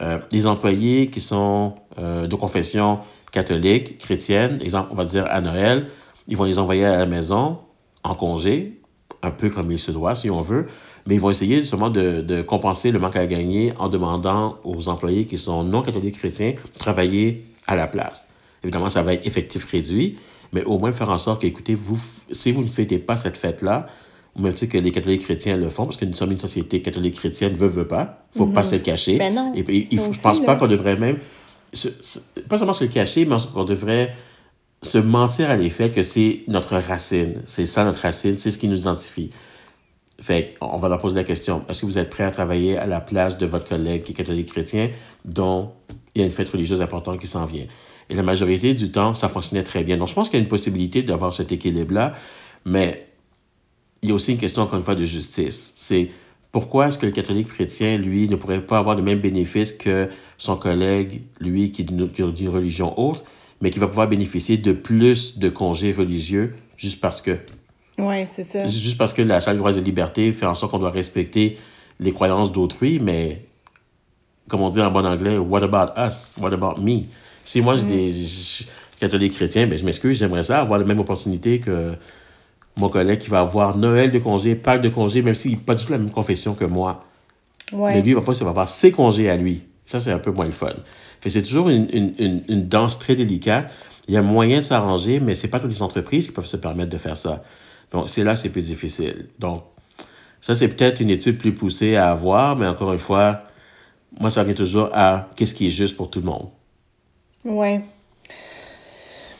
[0.00, 3.00] Euh, des employés qui sont euh, de confession
[3.32, 5.88] catholique, chrétienne, exemple, on va dire à Noël,
[6.28, 7.58] ils vont les envoyer à la maison
[8.04, 8.80] en congé,
[9.22, 10.66] un peu comme il se doit, si on veut,
[11.06, 14.88] mais ils vont essayer justement de, de compenser le manque à gagner en demandant aux
[14.88, 18.28] employés qui sont non catholiques chrétiens de travailler à la place.
[18.62, 20.18] Évidemment, ça va être effectif réduit,
[20.52, 21.98] mais au moins faire en sorte que, écoutez, vous,
[22.30, 23.86] si vous ne fêtez pas cette fête-là,
[24.38, 26.80] au même titre que les catholiques chrétiens le font, parce que nous sommes une société
[26.80, 29.18] catholique chrétienne, veut, veut pas, faut pas se le cacher.
[29.18, 31.18] Ben non, Et, puis, il je pense pas qu'on devrait même,
[31.72, 34.14] se- se- pas seulement se le cacher, mais qu'on devrait
[34.82, 37.42] se mentir à l'effet que c'est notre racine.
[37.46, 39.30] C'est ça notre racine, c'est ce qui nous identifie.
[40.20, 42.86] Fait on va leur poser la question est-ce que vous êtes prêt à travailler à
[42.86, 44.90] la place de votre collègue qui est catholique chrétien,
[45.24, 45.72] dont
[46.14, 47.66] il y a une fête religieuse importante qui s'en vient?
[48.10, 49.96] Et la majorité du temps, ça fonctionnait très bien.
[49.98, 52.14] Donc, je pense qu'il y a une possibilité d'avoir cet équilibre-là,
[52.64, 53.06] mais
[54.02, 55.74] il y a aussi une question, encore une fois, de justice.
[55.76, 56.10] C'est
[56.50, 60.08] pourquoi est-ce que le catholique chrétien, lui, ne pourrait pas avoir le même bénéfice que
[60.38, 63.24] son collègue, lui, qui est d'une religion autre,
[63.60, 67.38] mais qui va pouvoir bénéficier de plus de congés religieux juste parce que
[67.98, 68.66] Oui, c'est ça.
[68.66, 71.58] Juste parce que la Charte des droits et libertés fait en sorte qu'on doit respecter
[72.00, 73.42] les croyances d'autrui, mais
[74.48, 76.34] comme on dit en bon anglais, what about us?
[76.40, 77.02] What about me?
[77.44, 78.66] Si moi, j'ai des je suis
[79.00, 81.94] catholique chrétien, ben, je m'excuse, j'aimerais ça avoir la même opportunité que
[82.76, 85.74] mon collègue qui va avoir Noël de congé, Pâques de congé, même s'il n'a pas
[85.74, 87.04] du tout la même confession que moi.
[87.72, 87.94] Ouais.
[87.94, 89.62] Mais lui, il va pas il va avoir ses congés à lui.
[89.84, 90.74] Ça, c'est un peu moins le fun.
[91.26, 93.70] C'est toujours une, une, une, une danse très délicate.
[94.06, 96.56] Il y a moyen de s'arranger, mais c'est pas toutes les entreprises qui peuvent se
[96.56, 97.42] permettre de faire ça.
[97.92, 99.26] Donc, c'est là que c'est plus difficile.
[99.38, 99.64] Donc,
[100.40, 103.42] ça, c'est peut-être une étude plus poussée à avoir, mais encore une fois,
[104.18, 106.48] moi, ça revient toujours à qu'est-ce qui est juste pour tout le monde.
[107.44, 107.82] Ouais.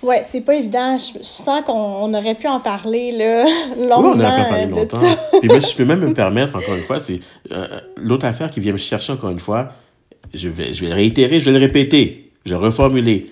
[0.02, 0.96] Ouais, c'est pas évident.
[0.96, 3.44] Je, je sens qu'on on aurait pu en parler là,
[3.76, 5.16] Oui, longuement on a pas parlé euh, de longtemps.
[5.40, 7.20] Puis moi, je peux même me permettre, encore une fois, c'est
[7.50, 9.72] euh, l'autre affaire qui vient me chercher, encore une fois,
[10.34, 13.30] je vais, je vais le réitérer, je vais le répéter, je vais le reformuler.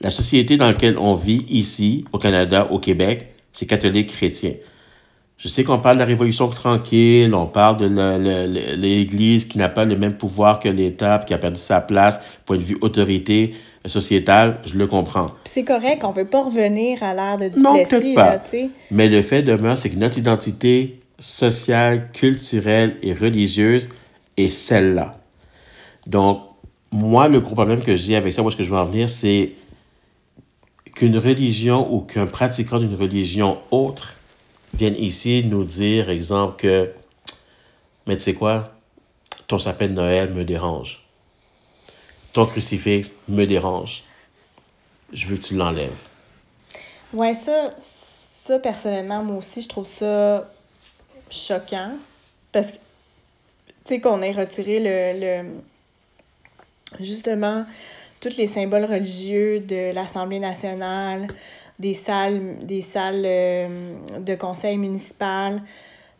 [0.00, 4.52] La société dans laquelle on vit ici, au Canada, au Québec, c'est catholique chrétien.
[5.38, 9.84] Je sais qu'on parle de la Révolution tranquille, on parle de l'Église qui n'a pas
[9.84, 13.54] le même pouvoir que l'État, qui a perdu sa place, point de vue autorité
[13.86, 15.32] sociétale, je le comprends.
[15.44, 18.26] C'est correct, on veut pas revenir à l'ère de Non, Duplessis, pas.
[18.26, 18.70] là, sais.
[18.90, 23.88] Mais le fait demeure, c'est que notre identité sociale, culturelle et religieuse
[24.36, 25.18] est celle-là.
[26.06, 26.42] Donc,
[26.90, 29.10] moi, le gros problème que j'ai avec ça, où est-ce que je veux en venir,
[29.10, 29.52] c'est
[30.94, 34.14] qu'une religion ou qu'un pratiquant d'une religion autre
[34.74, 36.92] vienne ici nous dire, exemple, que,
[38.06, 38.72] mais tu sais quoi,
[39.46, 41.02] ton sapin de Noël me dérange.
[42.32, 44.02] Ton crucifix me dérange.
[45.12, 45.92] Je veux que tu l'enlèves.
[47.12, 50.50] Ouais, ça, ça, personnellement, moi aussi, je trouve ça
[51.30, 51.92] choquant.
[52.50, 55.50] Parce que, tu sais, qu'on ait retiré le, le.
[57.00, 57.64] Justement,
[58.20, 61.28] tous les symboles religieux de l'Assemblée nationale,
[61.78, 65.62] des salles, des salles euh, de conseil municipal,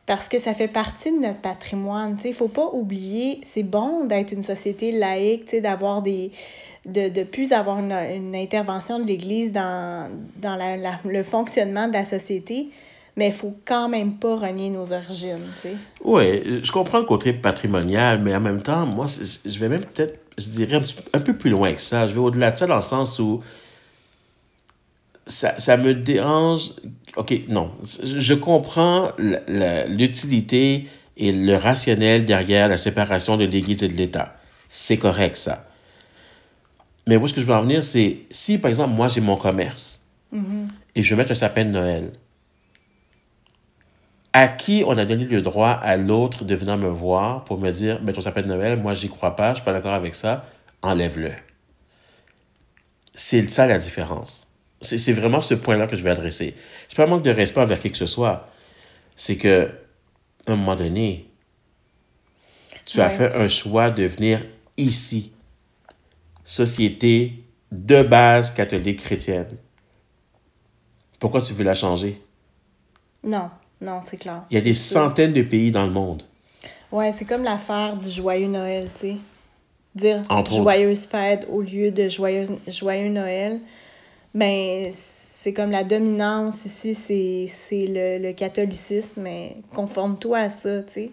[0.06, 2.18] parce que ça fait partie de notre patrimoine.
[2.24, 6.30] Il ne faut pas oublier, c'est bon d'être une société laïque, d'avoir des.
[6.84, 12.68] de plus avoir une, intervention de l'Église dans, dans la, le fonctionnement de la société,
[13.16, 15.46] mais il faut quand même pas renier nos origines.
[16.04, 20.18] Oui, je comprends le côté patrimonial, mais en même temps, moi, je vais même peut-être,
[20.38, 20.80] je dirais,
[21.12, 22.08] un, peu plus loin que ça.
[22.08, 23.42] Je vais au-delà de ça dans le sens où
[25.26, 26.70] ça, ça me dérange.
[27.16, 27.72] OK, non.
[27.82, 34.36] Je comprends l'utilité et le rationnel derrière la séparation de l'Église et de l'État.
[34.68, 35.68] C'est correct, ça.
[37.06, 39.36] Mais où ce que je veux en venir, c'est si, par exemple, moi, j'ai mon
[39.36, 40.04] commerce
[40.34, 40.68] mm-hmm.
[40.96, 42.12] et je veux mettre un sapin de Noël,
[44.34, 47.70] à qui on a donné le droit à l'autre de venir me voir pour me
[47.70, 50.16] dire, mais ton sapin de Noël, moi, j'y crois pas, je suis pas d'accord avec
[50.16, 50.44] ça,
[50.82, 51.30] enlève-le.
[53.14, 54.52] C'est ça la différence.
[54.80, 56.56] C'est vraiment ce point-là que je vais adresser.
[56.88, 58.48] C'est pas un manque de respect envers qui que ce soit.
[59.14, 59.70] C'est que,
[60.48, 61.30] à un moment donné,
[62.86, 64.44] tu as fait un choix de venir
[64.76, 65.32] ici.
[66.44, 69.56] Société de base catholique chrétienne.
[71.20, 72.20] Pourquoi tu veux la changer?
[73.22, 73.48] Non,
[73.84, 74.42] non, c'est clair.
[74.50, 76.22] Il y a des centaines de pays dans le monde.
[76.90, 79.16] Ouais, c'est comme l'affaire du joyeux Noël, tu sais.
[79.94, 83.60] Dire joyeuse fête au lieu de joyeuse, joyeux Noël
[84.34, 86.94] ben, c'est comme la dominance ici,
[87.48, 91.10] c'est le, le, catholicisme, mais conforme-toi à ça, tu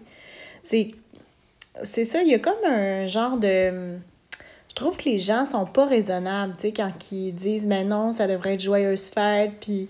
[0.62, 0.90] sais.
[1.84, 3.96] C'est ça, il y a comme un genre de...
[4.68, 7.88] Je trouve que les gens sont pas raisonnables, tu sais, quand ils disent, mais ben
[7.88, 9.88] non, ça devrait être joyeuse fête, puis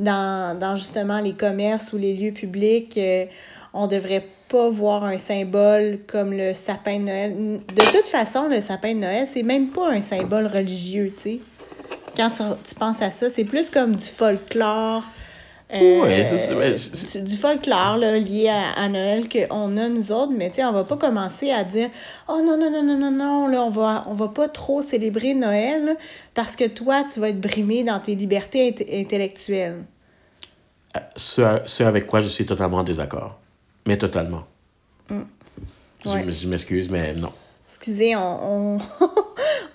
[0.00, 3.26] dans, justement les commerces ou les lieux publics, euh,
[3.72, 7.60] on devrait pas voir un symbole comme le sapin de Noël.
[7.68, 11.38] De toute façon, le sapin de Noël, c'est même pas un symbole religieux, tu sais
[12.16, 12.30] quand
[12.64, 15.04] tu, penses à ça, c'est plus comme du folklore.
[15.72, 16.26] Euh,
[16.58, 20.82] oui, c'est du folklore là, lié à, Noël qu'on a nous autres, mais on va
[20.82, 21.90] pas commencer à dire
[22.28, 25.34] Oh non, non, non, non, non, non, là, on va, on va pas trop célébrer
[25.34, 25.96] Noël
[26.34, 29.84] parce que toi, tu vas être brimé dans tes libertés intellectuelles.
[30.96, 33.38] Euh, ce, avec quoi je suis totalement en désaccord.
[33.86, 34.44] Mais totalement.
[35.08, 35.20] Mm.
[36.04, 37.32] Je, m'excuse, mais non.
[37.68, 38.78] Excusez, on,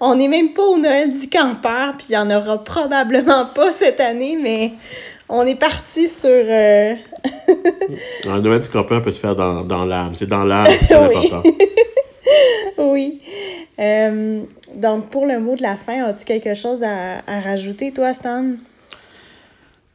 [0.01, 3.71] on n'est même pas au Noël du campeur, puis il n'y en aura probablement pas
[3.71, 4.73] cette année, mais
[5.29, 6.29] on est parti sur.
[6.29, 6.93] Euh...
[8.25, 10.13] le Noël du campeur peut se faire dans, dans l'âme.
[10.15, 11.43] C'est dans l'âme, c'est important.
[12.77, 13.21] oui.
[13.79, 14.41] Euh,
[14.75, 18.53] donc, pour le mot de la fin, as-tu quelque chose à, à rajouter, toi, Stan?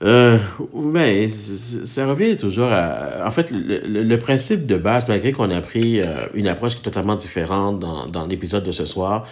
[0.02, 0.38] Euh,
[0.74, 3.26] mais ça revient toujours à.
[3.26, 6.80] En fait, le, le, principe de base, malgré qu'on a pris euh, une approche qui
[6.80, 9.28] est totalement différente dans, dans l'épisode de ce soir,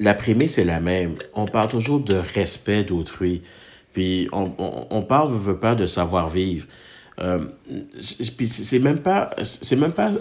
[0.00, 1.14] la prémisse est la même.
[1.34, 3.42] On parle toujours de respect d'autrui.
[3.96, 6.66] Puis on, on, on parle, veut pas, de savoir-vivre.
[7.18, 7.38] Euh,
[8.36, 10.12] puis c'est même pas, c'est même pas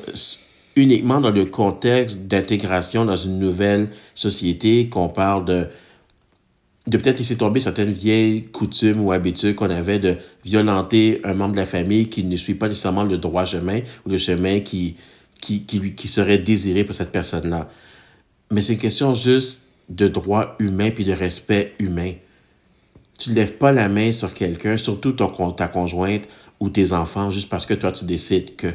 [0.78, 5.68] uniquement dans le contexte d'intégration dans une nouvelle société qu'on parle de,
[6.88, 10.16] de peut-être laisser tomber certaines vieilles coutumes ou habitudes qu'on avait de
[10.46, 14.10] violenter un membre de la famille qui ne suit pas nécessairement le droit chemin ou
[14.10, 14.96] le chemin qui,
[15.42, 17.70] qui, qui, lui, qui serait désiré pour cette personne-là
[18.52, 22.14] mais c'est une question juste de droit humain puis de respect humain.
[23.18, 26.28] Tu ne lèves pas la main sur quelqu'un, surtout ton, ta conjointe
[26.60, 28.68] ou tes enfants, juste parce que toi, tu décides que.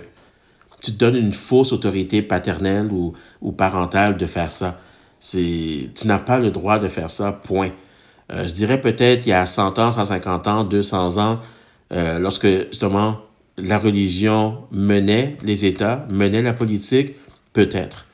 [0.82, 3.12] Tu te donnes une fausse autorité paternelle ou,
[3.43, 4.80] ou parentale de faire ça.
[5.20, 7.70] Tu n'as pas le droit de faire ça, point.
[8.32, 11.41] Euh, je dirais peut-être il y a 100 ans, 150 ans, 200 ans,
[11.93, 13.18] euh, lorsque justement
[13.59, 17.14] la religion menait les États, menait la politique,
[17.53, 18.07] peut-être.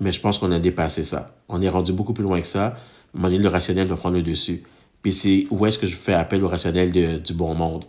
[0.00, 1.34] Mais je pense qu'on a dépassé ça.
[1.48, 2.76] On est rendu beaucoup plus loin que ça.
[3.14, 4.62] Mon le rationnel doit prendre le dessus.
[5.02, 6.92] Puis c'est où est-ce que je fais appel au rationnel
[7.22, 7.84] du bon monde.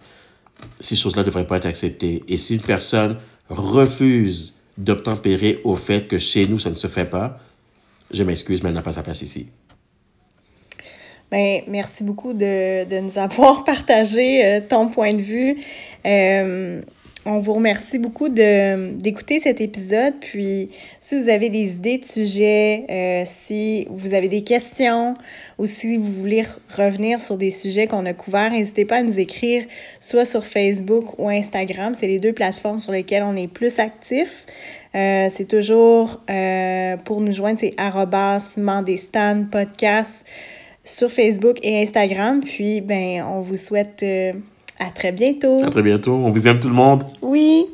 [0.80, 2.24] Ces choses-là ne devraient pas être acceptées.
[2.28, 3.18] Et si une personne
[3.50, 7.40] refuse d'obtempérer au fait que chez nous, ça ne se fait pas,
[8.14, 9.50] je m'excuse, mais elle n'a pas sa place ici.
[11.32, 15.58] Bien, merci beaucoup de, de nous avoir partagé euh, ton point de vue.
[16.06, 16.82] Euh,
[17.26, 20.16] on vous remercie beaucoup d'écouter cet épisode.
[20.20, 25.14] Puis, si vous avez des idées de sujets, euh, si vous avez des questions
[25.60, 26.44] ou si vous voulez
[26.76, 29.66] revenir sur des sujets qu'on a couverts, n'hésitez pas à nous écrire
[30.00, 31.94] soit sur Facebook ou Instagram.
[31.94, 34.46] C'est les deux plateformes sur lesquelles on est plus actifs.
[34.96, 37.76] Euh, c'est toujours euh, pour nous joindre, c'est
[38.58, 40.26] Mandestan podcast
[40.84, 42.42] sur Facebook et Instagram.
[42.42, 44.04] Puis, ben, on vous souhaite
[44.82, 45.64] à très bientôt.
[45.64, 46.14] À très bientôt.
[46.14, 47.04] On vous aime tout le monde.
[47.22, 47.68] Oui.